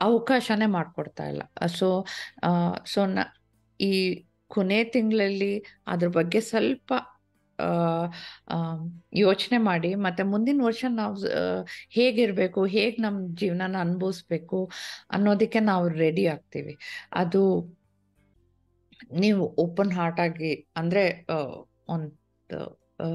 ಅವಕಾಶನೇ 0.00 0.66
ಮಾಡ್ಕೊಡ್ತಾ 0.66 1.26
ಇಲ್ಲ. 1.28 1.42
ಸೊ 1.66 1.88
ಸೊ, 2.86 3.06
ನ, 3.06 3.18
ಈ 3.80 4.24
ಕೊನೆ 4.46 4.84
ತಿಂಗಳಲ್ಲಿ 4.84 5.64
ಅದ್ರ 5.86 6.08
ಬಗ್ಗೆ 6.08 6.40
ಸ್ವಲ್ಪ 6.40 6.92
ಯೋಚನೆ 9.14 9.58
ಮಾಡಿ, 9.58 9.94
ಮತ್ತೆ 9.94 10.22
ಮುಂದಿನ 10.22 10.60
ವರ್ಷ 10.64 10.84
ನಾವು 10.90 11.16
ಹೇಗಿರ್ಬೇಕು, 11.90 12.66
ಹೇಗೆ 12.66 13.02
ನಮ್ಮ 13.02 13.34
ಜೀವನನ 13.34 13.76
ಅನುಭವಿಸ್ಬೇಕು 13.80 14.70
ಅನ್ನೋದಕ್ಕೆ 15.10 15.60
ನಾವು 15.60 15.88
ರೆಡಿ 15.88 16.26
ಆಗ್ತೀವಿ. 16.26 16.74
ಅದು 17.12 17.42
ನೀವು 19.12 19.56
ಓಪನ್ 19.58 19.92
ಹಾರ್ಟ್ 19.92 20.20
ಆಗಿ, 20.20 20.52
ಅಂದ್ರೆ 20.76 21.04
ಆ, 23.00 23.06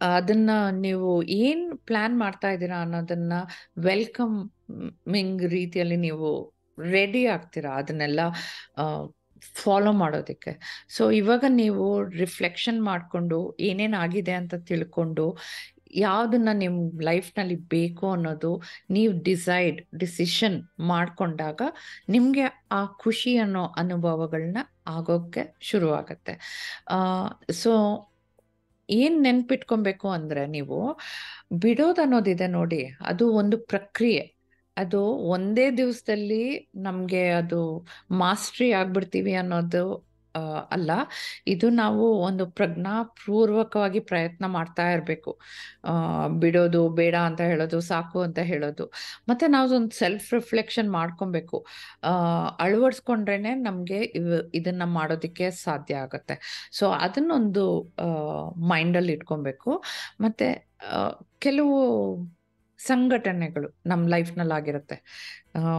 ಅದನ್ನ 0.00 0.50
ನೀವು 0.80 1.10
ಏನ್ 1.40 1.78
ಪ್ಲಾನ್ 1.86 2.18
ಮಾಡ್ತಾ 2.18 2.48
ಇದ್ದೀರಾ 2.48 2.80
ಅನ್ನೋದನ್ನ 2.80 3.34
ವೆಲ್ಕಮಿಂಗ್ 3.78 5.42
ರೀತಿಯಲ್ಲಿ 5.48 5.96
ನೀವು 5.96 6.28
ರೆಡಿ 6.90 7.26
ಆಗ್ತೀರಾ? 7.26 7.70
ಅದನ್ನೆಲ್ಲ 7.74 8.20
ಫಾಲೋ 9.54 9.92
ಮಾಡೋದಕ್ಕೆ. 9.92 10.52
ಸೊ 10.88 11.10
ಇವಾಗ 11.10 11.44
ನೀವು 11.54 11.84
ರಿಫ್ಲೆಕ್ಷನ್ 12.18 12.82
ಮಾಡಿಕೊಂಡು 12.82 13.38
ಏನೇನು 13.60 13.98
ಆಗಿದೆ 13.98 14.32
ಅಂತ 14.32 14.54
ತಿಳ್ಕೊಂಡು 14.64 15.26
ಯಾವ್ದನ್ನ 15.94 16.48
ನಿಮ್ಮ 16.52 17.00
ಲೈಫ್ನಲ್ಲಿ 17.02 17.56
ಬೇಕು 17.56 18.12
ಅನ್ನೋದು 18.12 18.62
ನೀವು 18.90 19.22
ಡಿಸೈಡ್, 19.22 19.98
ಡಿಸಿಷನ್ 19.98 20.62
ಮಾಡ್ಕೊಂಡಾಗ 20.80 21.62
ನಿಮಗೆ 22.08 22.64
ಆ 22.72 22.86
ಖುಷಿ 22.86 23.36
ಅನ್ನೋ 23.36 23.64
ಅನುಭವಗಳನ್ನ 23.64 24.58
ಆಗೋಕ್ಕೆ 24.86 25.54
ಶುರುವಾಗತ್ತೆ. 25.60 26.34
ಸೊ 27.52 27.72
ಏನು 28.90 29.20
ನೆನ್ಪಿಟ್ಕೊಬೇಕು 29.20 30.08
ಅಂದ್ರೆ 30.08 30.46
ನೀವು 30.46 30.98
ಬಿಡೋದು 31.52 32.02
ಅನ್ನೋದಿದೆ 32.02 32.46
ನೋಡಿ, 32.46 32.82
ಅದು 33.00 33.32
ಒಂದು 33.32 33.58
ಪ್ರಕ್ರಿಯೆ. 33.58 34.34
ಅದು 34.76 35.00
ಒಂದೇ 35.06 35.70
ದಿವಸದಲ್ಲಿ 35.70 36.70
ನಮಗೆ 36.76 37.28
ಅದು 37.30 37.86
ಮಾಸ್ಟ್ರಿ 38.10 38.72
ಆಗ್ಬಿಡ್ತೀವಿ 38.72 39.34
ಅನ್ನೋದು 39.34 40.13
ಅಲ್ಲ. 40.70 40.90
ಇದು 41.46 41.70
ನಾವು 41.70 42.18
ಒಂದು 42.18 42.46
ಪ್ರಜ್ಞಾಪೂರ್ವಕವಾಗಿ 42.46 44.00
ಪ್ರಯತ್ನ 44.00 44.46
ಮಾಡ್ತಾ 44.46 44.90
ಇರಬೇಕು. 44.90 45.40
ಬಿಡೋದು 46.28 46.88
ಬೇಡ 46.88 47.14
ಅಂತ 47.14 47.40
ಹೇಳೋದು 47.40 47.80
ಸಾಕು 47.80 48.20
ಅಂತ 48.20 48.38
ಹೇಳೋದು. 48.38 48.92
ಮತ್ತೆ 49.28 49.46
ನಾವು 49.46 49.74
ಒಂದು 49.76 49.98
ಸೆಲ್ಫ್ 49.98 50.34
ರಿಫ್ಲೆಕ್ಷನ್ 50.34 50.92
ಮಾಡ್ಕೊಬೇಕು. 50.92 51.66
ಆ, 52.04 52.56
ನಮಗೆ 53.54 53.96
ಇವ್ 53.96 54.50
ಇದನ್ನ 54.54 54.82
ಮಾಡೋದಕ್ಕೆ 54.84 55.50
ಸಾಧ್ಯ 55.50 55.94
ಆಗುತ್ತೆ. 55.94 56.68
ಸೊ 56.72 56.90
ಅದನ್ನೊಂದು 56.90 57.92
ಮೈಂಡಲ್ಲಿ 58.68 59.12
ಇಟ್ಕೊಬೇಕು. 59.12 59.84
ಮತ್ತೆ 60.20 60.68
ಕೆಲವು 61.38 62.16
ಸಂಘಟನೆಗಳು 62.78 63.68
ನಮ್ಮ 63.86 64.08
ಲೈಫ್ನಲ್ಲಿ 64.08 64.54
ಆಗಿರುತ್ತೆ 64.54 65.02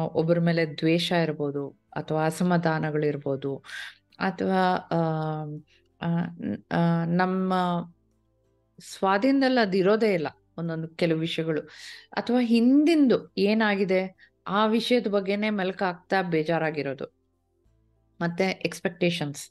ಒಬ್ಬರ 0.06 0.40
ಮೇಲೆ 0.40 0.78
ದ್ವೇಷ 0.78 1.12
ಇರ್ಬೋದು 1.12 1.70
ಅಥವಾ 1.96 2.26
ಅಸಮಾಧಾನಗಳಿರ್ಬೋದು. 2.26 3.64
ಅಥವಾ 4.20 4.62
ನಮ್ಮ 7.06 7.54
ಸ್ವಾಧೀನದಲ್ಲಿ 8.80 9.60
ಅದು 9.60 9.78
ಇರೋದೇ 9.78 10.14
ಇಲ್ಲ 10.14 10.28
ಒಂದೊಂದು 10.58 10.88
ಕೆಲವು 10.88 11.20
ವಿಷಯಗಳು. 11.20 11.62
ಅಥವಾ 12.12 12.40
ಹಿಂದಿಂದು 12.40 13.34
ಏನಾಗಿದೆ? 13.38 14.02
ಆ 14.48 14.66
ವಿಷಯದ 14.66 15.08
ಬಗ್ಗೆನೇ 15.08 15.50
ಮೆಲ್ಕ 15.50 15.84
ಆಗ್ತಾ 15.84 16.22
ಬೇಜಾರಾಗಿರೋದು. 16.22 17.06
ಮತ್ತೆ 18.22 18.44
ಎಕ್ಸ್ಪೆಕ್ಟೇಷನ್ಸ್ 18.66 19.42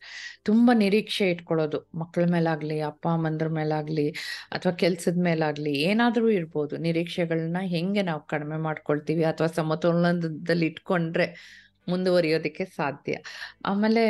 ತುಂಬಾ 0.45 0.75
ನಿರೀಕ್ಷೆ 0.75 1.31
ಇಟ್ಕೊಳ್ಳೋದು. 1.31 1.91
ಮಕ್ಕಳ 1.99 2.25
ಮೇಲಾಗ್ಲಿ, 2.31 2.81
ಅಪ್ಪ, 2.81 3.09
ಅಮ್ಮಂದ್ರ 3.09 3.49
ಮೇಲಾಗ್ಲಿ, 3.49 4.11
ಅಥವಾ 4.53 4.73
ಕೆಲ್ಸದ 4.73 5.19
ಮೇಲಾಗ್ಲಿ, 5.23 5.73
ಏನಾದ್ರೂ 5.81 6.29
ಇರ್ಬೋದು. 6.31 6.77
ನಿರೀಕ್ಷೆಗಳನ್ನ 6.77 7.57
ಹೆಂಗೆ 7.61 8.03
ನಾವು 8.03 8.23
ಕಡಿಮೆ 8.27 8.57
ಮಾಡ್ಕೊಳ್ತೀವಿ? 8.57 9.25
ಅಥವಾ 9.25 9.47
ಸಮತೋಲನದಲ್ಲಿ 9.47 10.67
ಇಟ್ಕೊಂಡ್ರೆ 10.67 11.27
ಮುಂದುವರಿಯೋದಕ್ಕೆ 11.89 12.65
ಸಾಧ್ಯ. 12.77 13.15
ಆಮೇಲೆ 13.67 14.05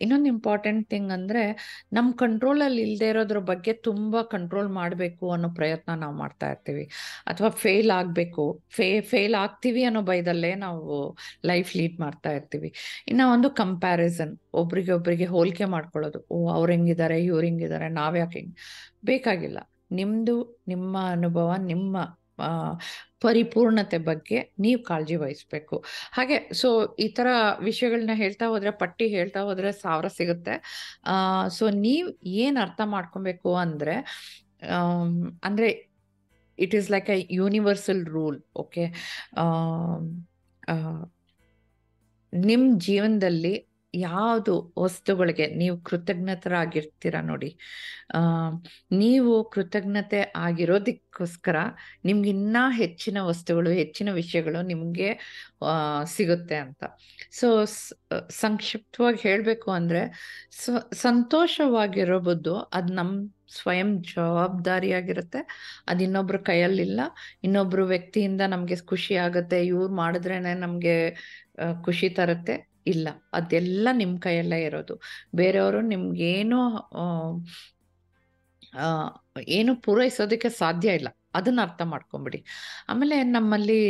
ಇನ್ನೊಂದು 0.00 0.26
ಇಂಪಾರ್ಟೆಂಟ್ 0.26 0.84
ಥಿಂಗ್ 0.90 1.10
ಅಂದ್ರೆ 1.12 1.42
ನಮ್ಮ 1.92 2.10
ಕಂಟ್ರೋಲಲ್ಲಿ 2.14 2.82
ಇಲ್ಲದೆ 2.82 3.08
ಇರೋದ್ರ 3.08 3.40
ಬಗ್ಗೆ 3.50 3.72
ತುಂಬಾ 3.88 4.22
ಕಂಟ್ರೋಲ್ 4.34 4.70
ಮಾಡಬೇಕು 4.70 5.24
ಅನ್ನೋ 5.32 5.50
ಪ್ರಯತ್ನ 5.50 5.94
ನಾವು 5.94 6.14
ಮಾಡ್ತಾ 6.16 6.48
ಇರ್ತೀವಿ. 6.50 6.84
ಅಥವಾ 7.26 7.50
ಫೇಲ್ 7.64 7.90
ಆಗಬೇಕು, 7.90 8.44
ಫೇ 8.70 8.88
ಫೇಲ್ 9.12 9.34
ಆಗ್ತೀವಿ 9.34 9.84
ಅನ್ನೋ 9.84 10.02
ಭಯದಲ್ಲೇ 10.02 10.52
ನಾವು 10.54 10.94
ಲೈಫ್ 11.44 11.72
ಲೀಡ್ 11.76 11.98
ಮಾಡ್ತಾ 12.00 12.32
ಇರ್ತೀವಿ. 12.32 12.70
ಇನ್ನ 13.08 13.22
ಒಂದು 13.32 13.50
ಕಂಪ್ಯಾರಿಸನ್ 13.62 14.32
ಒಬ್ರಿಗೆ 14.54 14.92
ಒಬ್ರಿಗೆ 14.92 15.26
ಹೋಲಿಕೆ 15.26 15.68
ಮಾಡ್ಕೊಳ್ಳೋದು. 15.74 16.20
ಓ, 16.30 16.38
ಅವ್ರ 16.50 16.70
ಹೆಂಗಿದ್ದಾರೆ 16.70 17.18
ಇವ್ರು 17.24 17.44
ಹೆಂಗಿದ್ದಾರೆ 17.46 17.88
ನಾವ್ಯಾಕೆ 18.00 18.38
ಹೆಂಗ್, 18.38 18.54
ಬೇಕಾಗಿಲ್ಲ. 19.04 19.58
ನಿಮ್ದು, 19.92 20.34
ನಿಮ್ಮ 20.68 20.96
ಅನುಭವ, 21.10 21.48
ನಿಮ್ಮ 21.64 21.96
ಪರಿಪೂರ್ಣತೆ 23.24 23.98
ಬಗ್ಗೆ 24.08 24.38
ನೀವು 24.58 24.80
ಕಾಳಜಿ 24.84 25.16
ವಹಿಸ್ಬೇಕು. 25.22 25.76
ಹಾಗೆ 26.16 26.36
ಸೊ 26.60 26.68
ಈ 27.04 27.06
ತರ 27.18 27.28
ವಿಷಯಗಳನ್ನ 27.68 28.14
ಹೇಳ್ತಾ 28.14 28.46
ಹೋದ್ರೆ, 28.52 28.72
ಪಟ್ಟಿ 28.82 29.06
ಹೇಳ್ತಾ 29.16 29.40
ಹೋದ್ರೆ 29.48 29.70
ಸಾವಿರ 29.82 30.08
ಸಿಗುತ್ತೆ. 30.18 30.54
ಸೊ 31.58 31.66
ನೀವು 31.86 32.08
ಏನು 32.44 32.58
ಅರ್ಥ 32.66 32.80
ಮಾಡ್ಕೊಬೇಕು 32.96 33.52
ಅಂದ್ರೆ 33.64 33.96
ಅಂದರೆ 35.44 35.68
it 36.58 36.74
is 36.78 36.88
like 36.94 37.08
a 37.10 37.18
universal 37.40 38.02
rule 38.16 38.38
okay 38.62 38.84
ನಿಮ್ 42.32 42.66
ಜೀವನದಲ್ಲಿ 42.80 43.54
ಯಾವುದು 43.94 44.74
ವಸ್ತುಗಳಿಗೆ 44.78 45.46
ನೀವು 45.46 45.80
ಕೃತಜ್ಞತರಾಗಿರ್ತೀರ 45.80 47.14
ನೋಡಿ. 47.20 47.58
ನೀವು 48.92 49.50
ಕೃತಜ್ಞತೆ 49.50 50.32
ಆಗಿರೋದಕ್ಕೋಸ್ಕರ 50.36 51.56
ನಿಮ್ಗೆ 52.04 52.30
ಇನ್ನೂ 52.30 52.70
ಹೆಚ್ಚಿನ 52.70 53.18
ವಸ್ತುಗಳು, 53.20 53.70
ಹೆಚ್ಚಿನ 53.70 54.12
ವಿಷಯಗಳು 54.12 54.62
ನಿಮಗೆ 54.62 55.20
ಸಿಗುತ್ತೆ 56.04 56.54
ಅಂತ. 56.56 56.82
ಸೊ, 57.30 57.64
ಸಂಕ್ಷಿಪ್ತವಾಗಿ 58.30 59.18
ಹೇಳಬೇಕು 59.18 59.70
ಅಂದರೆ, 59.70 60.02
ಸ 60.50 60.70
ಸಂತೋಷವಾಗಿರೋಬೋದು 60.92 62.56
ಅದು 62.56 62.92
ನಮ್ಮ 62.92 63.28
ಸ್ವಯಂ 63.54 64.02
ಜವಾಬ್ದಾರಿಯಾಗಿರುತ್ತೆ. 64.02 65.40
ಅದು 65.88 66.04
ಇನ್ನೊಬ್ರ 66.04 66.36
ಕೈಯಲ್ಲಿಲ್ಲ. 66.36 67.00
ಇನ್ನೊಬ್ರು 67.44 67.86
ವ್ಯಕ್ತಿಯಿಂದ 67.86 68.40
ನಮಗೆ 68.40 68.76
ಖುಷಿ 68.76 69.14
ಆಗುತ್ತೆ. 69.16 69.66
ಇವ್ರು 69.66 69.88
ಮಾಡಿದ್ರೇ 69.94 70.38
ನಮಗೆ 70.54 70.96
ಖುಷಿ 71.84 72.08
ತರುತ್ತೆ. 72.08 72.69
ಇಲ್ಲ. 72.86 73.08
ಅದೆಲ್ಲ 73.32 73.88
ನಿಮ್ಮ 73.92 74.18
ಕೈಯಲ್ಲೇ 74.18 74.60
ಇರೋದು. 74.62 74.94
ಬೇರೆಯವರು 75.34 75.80
ನಿಮ್ಗೇನು 75.80 76.60
ಏನು 79.48 79.72
ಪೂರೈಸೋದಕ್ಕೆ 79.80 80.48
ಸಾಧ್ಯ 80.48 80.94
ಇಲ್ಲ. 80.94 81.08
ಅದನ್ನ 81.34 81.60
ಅರ್ಥ 81.62 81.82
ಮಾಡ್ಕೊಂಬಿಡಿ. 81.82 82.44
ಆಮೇಲೆ 82.88 83.22
ನಮ್ಮಲ್ಲಿ 83.22 83.80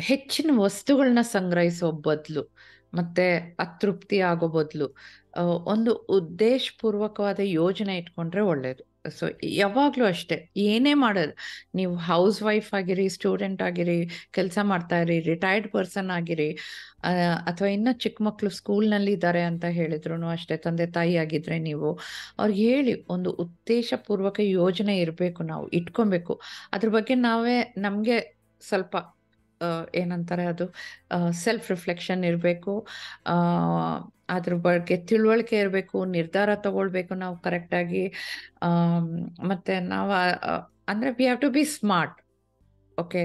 ಹೆಚ್ಚಿನ 0.00 0.50
ವಸ್ತುಗಳನ್ನ 0.56 1.22
ಸಂಗ್ರಹಿಸೋ 1.22 1.92
ಬದಲು, 1.92 2.42
ಮತ್ತೆ 2.94 3.56
ಅತೃಪ್ತಿ 3.58 4.20
ಆಗೋ 4.20 4.48
ಬದಲು 4.48 4.88
ಒಂದು 5.64 5.94
ಉದ್ದೇಶಪೂರ್ವಕವಾದ 5.94 7.40
ಯೋಜನೆ 7.42 7.96
ಇಟ್ಕೊಂಡ್ರೆ 7.98 8.42
ಒಳ್ಳೇದು. 8.42 8.82
ಸೊ 9.04 9.24
ಯಾವಾಗಲೂ 9.60 10.04
ಅಷ್ಟೇ, 10.04 10.36
ಏನೇ 10.70 10.92
ಮಾಡೋದು. 11.02 11.34
ನೀವು 11.78 11.94
ಹೌಸ್ 12.08 12.38
ವೈಫ್ 12.48 12.68
ಆಗಿರಿ 12.78 13.06
ಸ್ಟೂಡೆಂಟ್ 13.16 13.62
ಆಗಿರಿ, 13.68 13.96
ಕೆಲಸ 14.36 14.58
ಮಾಡ್ತಾ 14.70 14.96
ಇರಿ 15.04 15.16
ರಿಟೈರ್ಡ್ 15.30 15.68
ಪರ್ಸನ್ 15.76 16.10
ಆಗಿರಿ 16.18 16.48
ಅಥವಾ 17.50 17.68
ಇನ್ನೂ 17.76 17.92
ಚಿಕ್ಕ 18.04 18.18
ಮಕ್ಕಳು 18.28 18.50
ಸ್ಕೂಲ್ನಲ್ಲಿ 18.58 19.12
ಇದ್ದಾರೆ 19.16 19.42
ಅಂತ 19.50 19.66
ಹೇಳಿದ್ರು 19.78 20.16
ಅಷ್ಟೇ, 20.36 20.56
ತಂದೆ 20.66 20.86
ತಾಯಿ 20.96 21.14
ಆಗಿದ್ರೆ 21.24 21.58
ನೀವು 21.68 21.88
ಅವ್ರಿಗೆ 22.40 22.66
ಹೇಳಿ 22.72 22.94
ಒಂದು 23.16 23.32
ಉದ್ದೇಶಪೂರ್ವಕ 23.44 24.38
ಯೋಜನೆ 24.58 24.96
ಇರಬೇಕು 25.04 25.42
ನಾವು, 25.52 25.66
ಇಟ್ಕೊಬೇಕು. 25.80 26.34
ಅದ್ರ 26.72 26.90
ಬಗ್ಗೆ 26.98 27.16
ನಾವೇ 27.28 27.56
ನಮಗೆ 27.86 28.18
ಸ್ವಲ್ಪ 28.62 28.96
ಏನಂತಾರೆ 30.00 30.44
ಅದು 30.52 30.66
ಸೆಲ್ಫ್ 31.44 31.68
ರಿಫ್ಲೆಕ್ಷನ್ 31.74 32.22
ಇರಬೇಕು. 32.30 32.74
ಅದ್ರ 34.36 34.54
ಬಗ್ಗೆ 34.68 34.96
ತಿಳುವಳಿಕೆ 35.10 35.56
ಇರಬೇಕು, 35.64 35.98
ನಿರ್ಧಾರ 36.16 36.50
ತಗೊಳ್ಬೇಕು 36.66 37.12
ನಾವು 37.24 37.36
ಕರೆಕ್ಟಾಗಿ 37.46 38.04
ಮತ್ತೆ 39.50 39.76
ನಾವು 39.94 40.12
ಅಂದ್ರೆ 40.92 41.10
we 41.18 41.24
have 41.28 41.40
to 41.46 41.50
be 41.56 41.64
smart 41.78 42.18
okay 42.98 43.20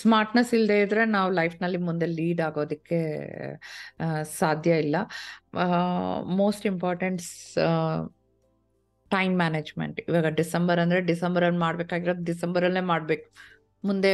smartness 0.00 0.50
ಇಲ್ಲದೆ 0.58 0.76
ಇದ್ರೆ 0.84 1.02
ನಾವು 1.14 1.30
ಲೈಫ್ನಲ್ಲಿ 1.38 1.80
ಮುಂದೆ 1.88 2.06
ಲೀಡ್ 2.18 2.40
ಆಗೋದಕ್ಕೆ 2.48 3.00
ಸಾಧ್ಯ 4.40 4.70
ಇಲ್ಲ. 4.84 4.96
ಮೋಸ್ಟ್ 6.40 6.64
ಇಂಪಾರ್ಟೆಂಟ್ಸ್ 6.72 7.32
ಟೈಮ್ 9.10 9.34
ಮ್ಯಾನೇಜ್ಮೆಂಟ್ 9.36 9.98
ಇವಾಗ 10.08 10.28
ಡಿಸೆಂಬರ್ 10.40 10.80
ಅಂದರೆ 10.84 11.00
ಡಿಸೆಂಬರಲ್ಲಿ 11.10 11.60
ಮಾಡಬೇಕಾಗಿರೋದು 11.66 12.24
ಡಿಸೆಂಬರಲ್ಲೇ 12.30 12.82
ಮಾಡಬೇಕು. 12.92 13.26
ಮುಂದೆ 13.84 14.12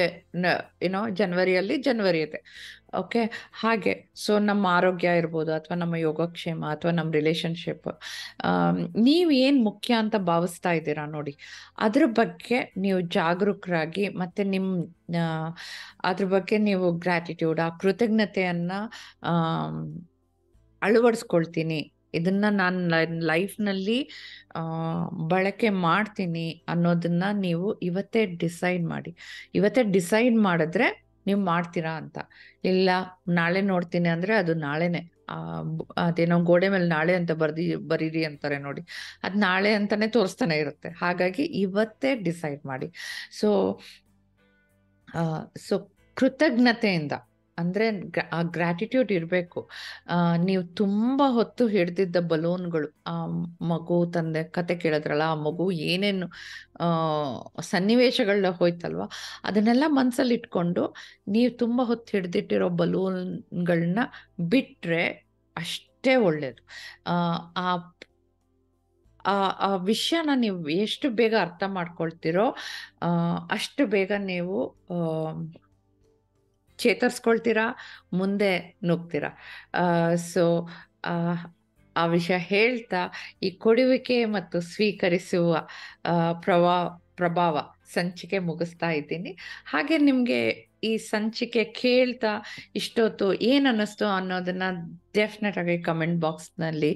ಏನೋ 0.86 1.00
ಜನವರಿಯಲ್ಲಿ 1.20 1.76
ಜನವರಿ 1.88 2.20
ಇದೆ. 2.26 2.40
ಓಕೆ 3.00 3.22
ಹಾಗೆ 3.60 3.92
ಸೊ 4.24 4.32
ನಮ್ಮ 4.48 4.64
ಆರೋಗ್ಯ 4.78 5.14
ಇರ್ಬೋದು, 5.20 5.50
ಅಥವಾ 5.58 5.76
ನಮ್ಮ 5.82 5.94
ಯೋಗಕ್ಷೇಮ, 6.08 6.60
ಅಥವಾ 6.74 6.92
ನಮ್ಮ 6.98 7.10
ರಿಲೇಶನ್ಶಿಪ್ 7.18 7.88
ನೀವು 9.08 9.30
ಏನು 9.46 9.58
ಮುಖ್ಯ 9.68 9.94
ಅಂತ 10.02 10.16
ಭಾವಿಸ್ತಾ 10.30 10.72
ಇದ್ದೀರಾ 10.78 11.06
ನೋಡಿ, 11.16 11.34
ಅದ್ರ 11.86 12.04
ಬಗ್ಗೆ 12.20 12.58
ನೀವು 12.84 13.00
ಜಾಗರೂಕರಾಗಿ 13.16 14.04
ಮತ್ತೆ 14.22 14.44
ನಿಮ್ಮ 14.54 14.70
ಅದ್ರ 16.10 16.26
ಬಗ್ಗೆ 16.36 16.58
ನೀವು 16.68 16.86
ಗ್ರ್ಯಾಟಿಟ್ಯೂಡ್ 17.06 17.60
ಆ 17.66 17.68
ಕೃತಜ್ಞತೆಯನ್ನು 17.82 18.80
ಅಳವಡಿಸ್ಕೊಳ್ತೀನಿ. 20.82 21.80
ಇದನ್ನ 22.20 22.44
ನಾನು 22.62 22.78
ಲೈಫ್ನಲ್ಲಿ 23.32 23.98
ಬಳಕೆ 25.32 25.68
ಮಾಡ್ತೀನಿ 25.86 26.46
ಅನ್ನೋದನ್ನ 26.68 27.24
ನೀವು 27.46 27.66
ಇವತ್ತೇ 27.88 28.22
ಡಿಸೈಡ್ 28.44 28.84
ಮಾಡಿ. 28.92 29.12
ಇವತ್ತೇ 29.54 29.82
ಡಿಸೈಡ್ 29.96 30.36
ಮಾಡಿದ್ರೆ 30.48 30.88
ನೀವು 31.26 31.40
ಮಾಡ್ತೀರಾ 31.40 31.92
ಅಂತ. 32.02 32.18
ಇಲ್ಲ, 32.64 32.90
ನಾಳೆ 33.28 33.60
ನೋಡ್ತೀನಿ 33.72 34.08
ಅಂದ್ರೆ 34.08 34.32
ಅದು 34.42 34.54
ನಾಳೆನೆ. 34.68 35.02
ಅದೇನೋ 35.96 36.36
ಗೋಡೆ 36.48 36.68
ಮೇಲೆ 36.68 36.88
ನಾಳೆ 36.88 37.12
ಅಂತ 37.20 37.32
ಬರ್ದಿ, 37.42 37.64
ಬರೀರಿ 37.90 38.22
ಅಂತಾರೆ 38.24 38.56
ನೋಡಿ. 38.58 38.82
ಅದು 39.22 39.36
ನಾಳೆ 39.38 39.70
ಅಂತಾನೆ 39.74 40.06
ತೋರಿಸ್ತಾನೆ 40.16 40.56
ಇರುತ್ತೆ. 40.56 40.90
ಹಾಗಾಗಿ 41.02 41.44
ಇವತ್ತೇ 41.64 42.10
ಡಿಸೈಡ್ 42.28 42.62
ಮಾಡಿ. 42.66 42.88
ಸೊ 43.40 43.50
ಸೊ 45.68 45.74
ಕೃತಜ್ಞತೆಯಿಂದ 46.16 47.14
ಅಂದ್ರೆ 47.58 47.86
ಆ 48.32 48.42
ಗ್ರ್ಯಾಟಿಟ್ಯೂಡ್ 48.42 49.12
ಇರಬೇಕು. 49.12 49.60
ನೀವು 50.44 50.62
ತುಂಬಾ 50.76 51.26
ಹೊತ್ತು 51.30 51.66
ಹಿಡ್ದಿದ್ದ 51.66 52.16
ಬಲೂನ್ಗಳು, 52.16 52.88
ಆ 53.06 53.14
ಮಗು 53.62 53.96
ತಂದೆ 54.14 54.42
ಕತೆ 54.44 54.76
ಕೇಳಿದ್ರಲ್ಲ, 54.76 55.22
ಆ 55.22 55.34
ಮಗು 55.34 55.66
ಏನೇನು, 55.72 56.28
ಆ 56.80 56.86
ಸನ್ನಿವೇಶಗಳ 57.60 58.50
ಹೋಯ್ತಲ್ವಾ, 58.50 59.08
ಅದನ್ನೆಲ್ಲ 59.44 59.84
ಮನಸ್ಸಲ್ಲಿ 59.88 60.34
ಇಟ್ಕೊಂಡು 60.34 60.84
ನೀವು 61.28 61.52
ತುಂಬಾ 61.58 61.84
ಹೊತ್ತು 61.84 62.12
ಹಿಡ್ದಿಟ್ಟಿರೋ 62.18 62.68
ಬಲೂನ್ಗಳನ್ನ 62.82 63.98
ಬಿಟ್ಟರೆ 64.48 65.04
ಅಷ್ಟೇ 65.56 66.14
ಒಳ್ಳೇದು. 66.28 66.62
ಆ 67.06 67.66
ಆ 69.24 69.68
ವಿಷಯನ 69.82 70.30
ನೀವು 70.34 70.68
ಎಷ್ಟು 70.68 71.10
ಬೇಗ 71.10 71.34
ಅರ್ಥ 71.40 71.62
ಮಾಡ್ಕೊಳ್ತಿರೋ 71.66 72.46
ಅಷ್ಟು 73.50 73.82
ಬೇಗ 73.86 74.12
ನೀವು 74.18 74.56
ಚೇತರಿಸ್ಕೊಳ್ತೀರಾ? 76.78 77.66
ಮುಂದೆ 78.20 78.52
ನುಗ್ತೀರಾ? 78.88 79.30
ಸೊ 80.32 80.44
ಆ 81.96 82.04
ವಿಷಯ 82.16 82.36
ಹೇಳ್ತಾ, 82.52 83.00
ಈ 83.42 83.48
ಕೊಡುವಿಕೆ 83.64 84.18
ಮತ್ತು 84.36 84.58
ಸ್ವೀಕರಿಸುವ 84.74 85.50
ಪ್ರವಾ, 86.44 86.76
ಪ್ರಭಾವ 87.18 87.56
ಸಂಚಿಕೆ 87.94 88.38
ಮುಗಿಸ್ತಾ 88.48 88.88
ಇದ್ದೀನಿ. 88.90 89.32
ಹಾಗೆ 89.72 89.96
ನಿಮಗೆ 89.98 90.40
ಈ 90.84 90.90
ಸಂಚಿಕೆ 91.10 91.62
ಕೇಳ್ತಾ 91.64 92.32
ಇಷ್ಟೊತ್ತು 92.74 93.26
ಏನು 93.50 93.66
ಅನ್ನಿಸ್ತು 93.68 94.06
ಅನ್ನೋದನ್ನ 94.06 94.64
ಡೆಫಿನೆಟ್ 95.14 95.58
ಆಗಿ 95.58 95.76
ಕಮೆಂಟ್ 95.82 96.18
ಬಾಕ್ಸ್ನಲ್ಲಿ 96.20 96.92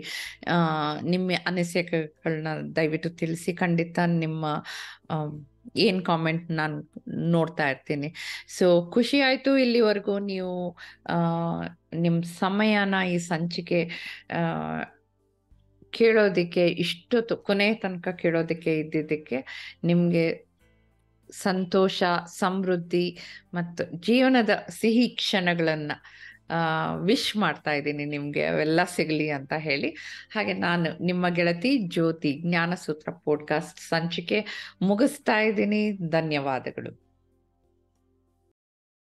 ನಿಮ್ಮ 1.12 1.38
ಅನಿಸಿಕೆಗಳನ್ನ 1.46 2.48
ದಯವಿಟ್ಟು 2.76 3.10
ತಿಳಿಸಿ, 3.20 3.52
ಖಂಡಿತ 3.52 3.98
ನಿಮ್ಮ 4.24 4.44
ಏನು 5.76 6.02
ಕಾಮೆಂಟ್ 6.02 6.50
ನಾನು 6.50 6.76
ನೋಡ್ತಾ 7.30 7.70
ಇರ್ತೀನಿ. 7.70 8.14
ಸೊ 8.48 8.90
ಖುಷಿ 8.94 9.20
ಆಯಿತು 9.20 9.58
ಇಲ್ಲಿವರೆಗೂ 9.58 10.18
ನೀವು 10.18 10.78
ನಿಮ್ಮ 11.94 12.22
ಸಮಯನ 12.22 12.94
ಈ 13.14 13.18
ಸಂಚಿಕೆ 13.18 13.80
ಕೇಳೋದಕ್ಕೆ, 15.92 16.66
ಇಷ್ಟೊತ್ತು 16.68 17.36
ಕೊನೆ 17.36 17.74
ತನಕ 17.74 18.08
ಕೇಳೋದಕ್ಕೆ 18.08 18.72
ಇದ್ದಿದ್ದಕ್ಕೆ 18.78 19.38
ನಿಮಗೆ 19.84 20.48
ಸಂತೋಷ, 21.30 22.02
ಸಮೃದ್ಧಿ 22.26 23.18
ಮತ್ತು 23.54 23.84
ಜೀವನದ 23.96 24.50
ಸಿಹಿ 24.68 25.08
ಕ್ಷಣಗಳನ್ನು 25.08 25.96
ವಿಶ್ 27.04 27.36
ಮಾಡ್ತಾ 27.36 27.72
ಇದ್ದೀನಿ 27.72 28.04
ನಿಮಗೆ, 28.04 28.44
ಅವೆಲ್ಲ 28.44 28.80
ಸಿಗಲಿ 28.84 29.30
ಅಂತ 29.30 29.52
ಹೇಳಿ. 29.52 29.88
ಹಾಗೆ 30.30 30.52
ನಾನು 30.52 31.04
ನಿಮ್ಮ 31.04 31.28
ಗೆಳತಿ 31.28 31.78
ಜ್ಯೋತಿ 31.78 32.42
ಜ್ಞಾನಸೂತ್ರ 32.46 33.12
ಪಾಡ್ಕಾಸ್ಟ್ 33.12 33.80
ಸಂಚಿಕೆ 33.80 34.46
ಮುಗಿಸ್ತಾ 34.82 35.38
ಇದ್ದೀನಿ. 35.38 35.92
ಧನ್ಯವಾದಗಳು. 35.92 37.07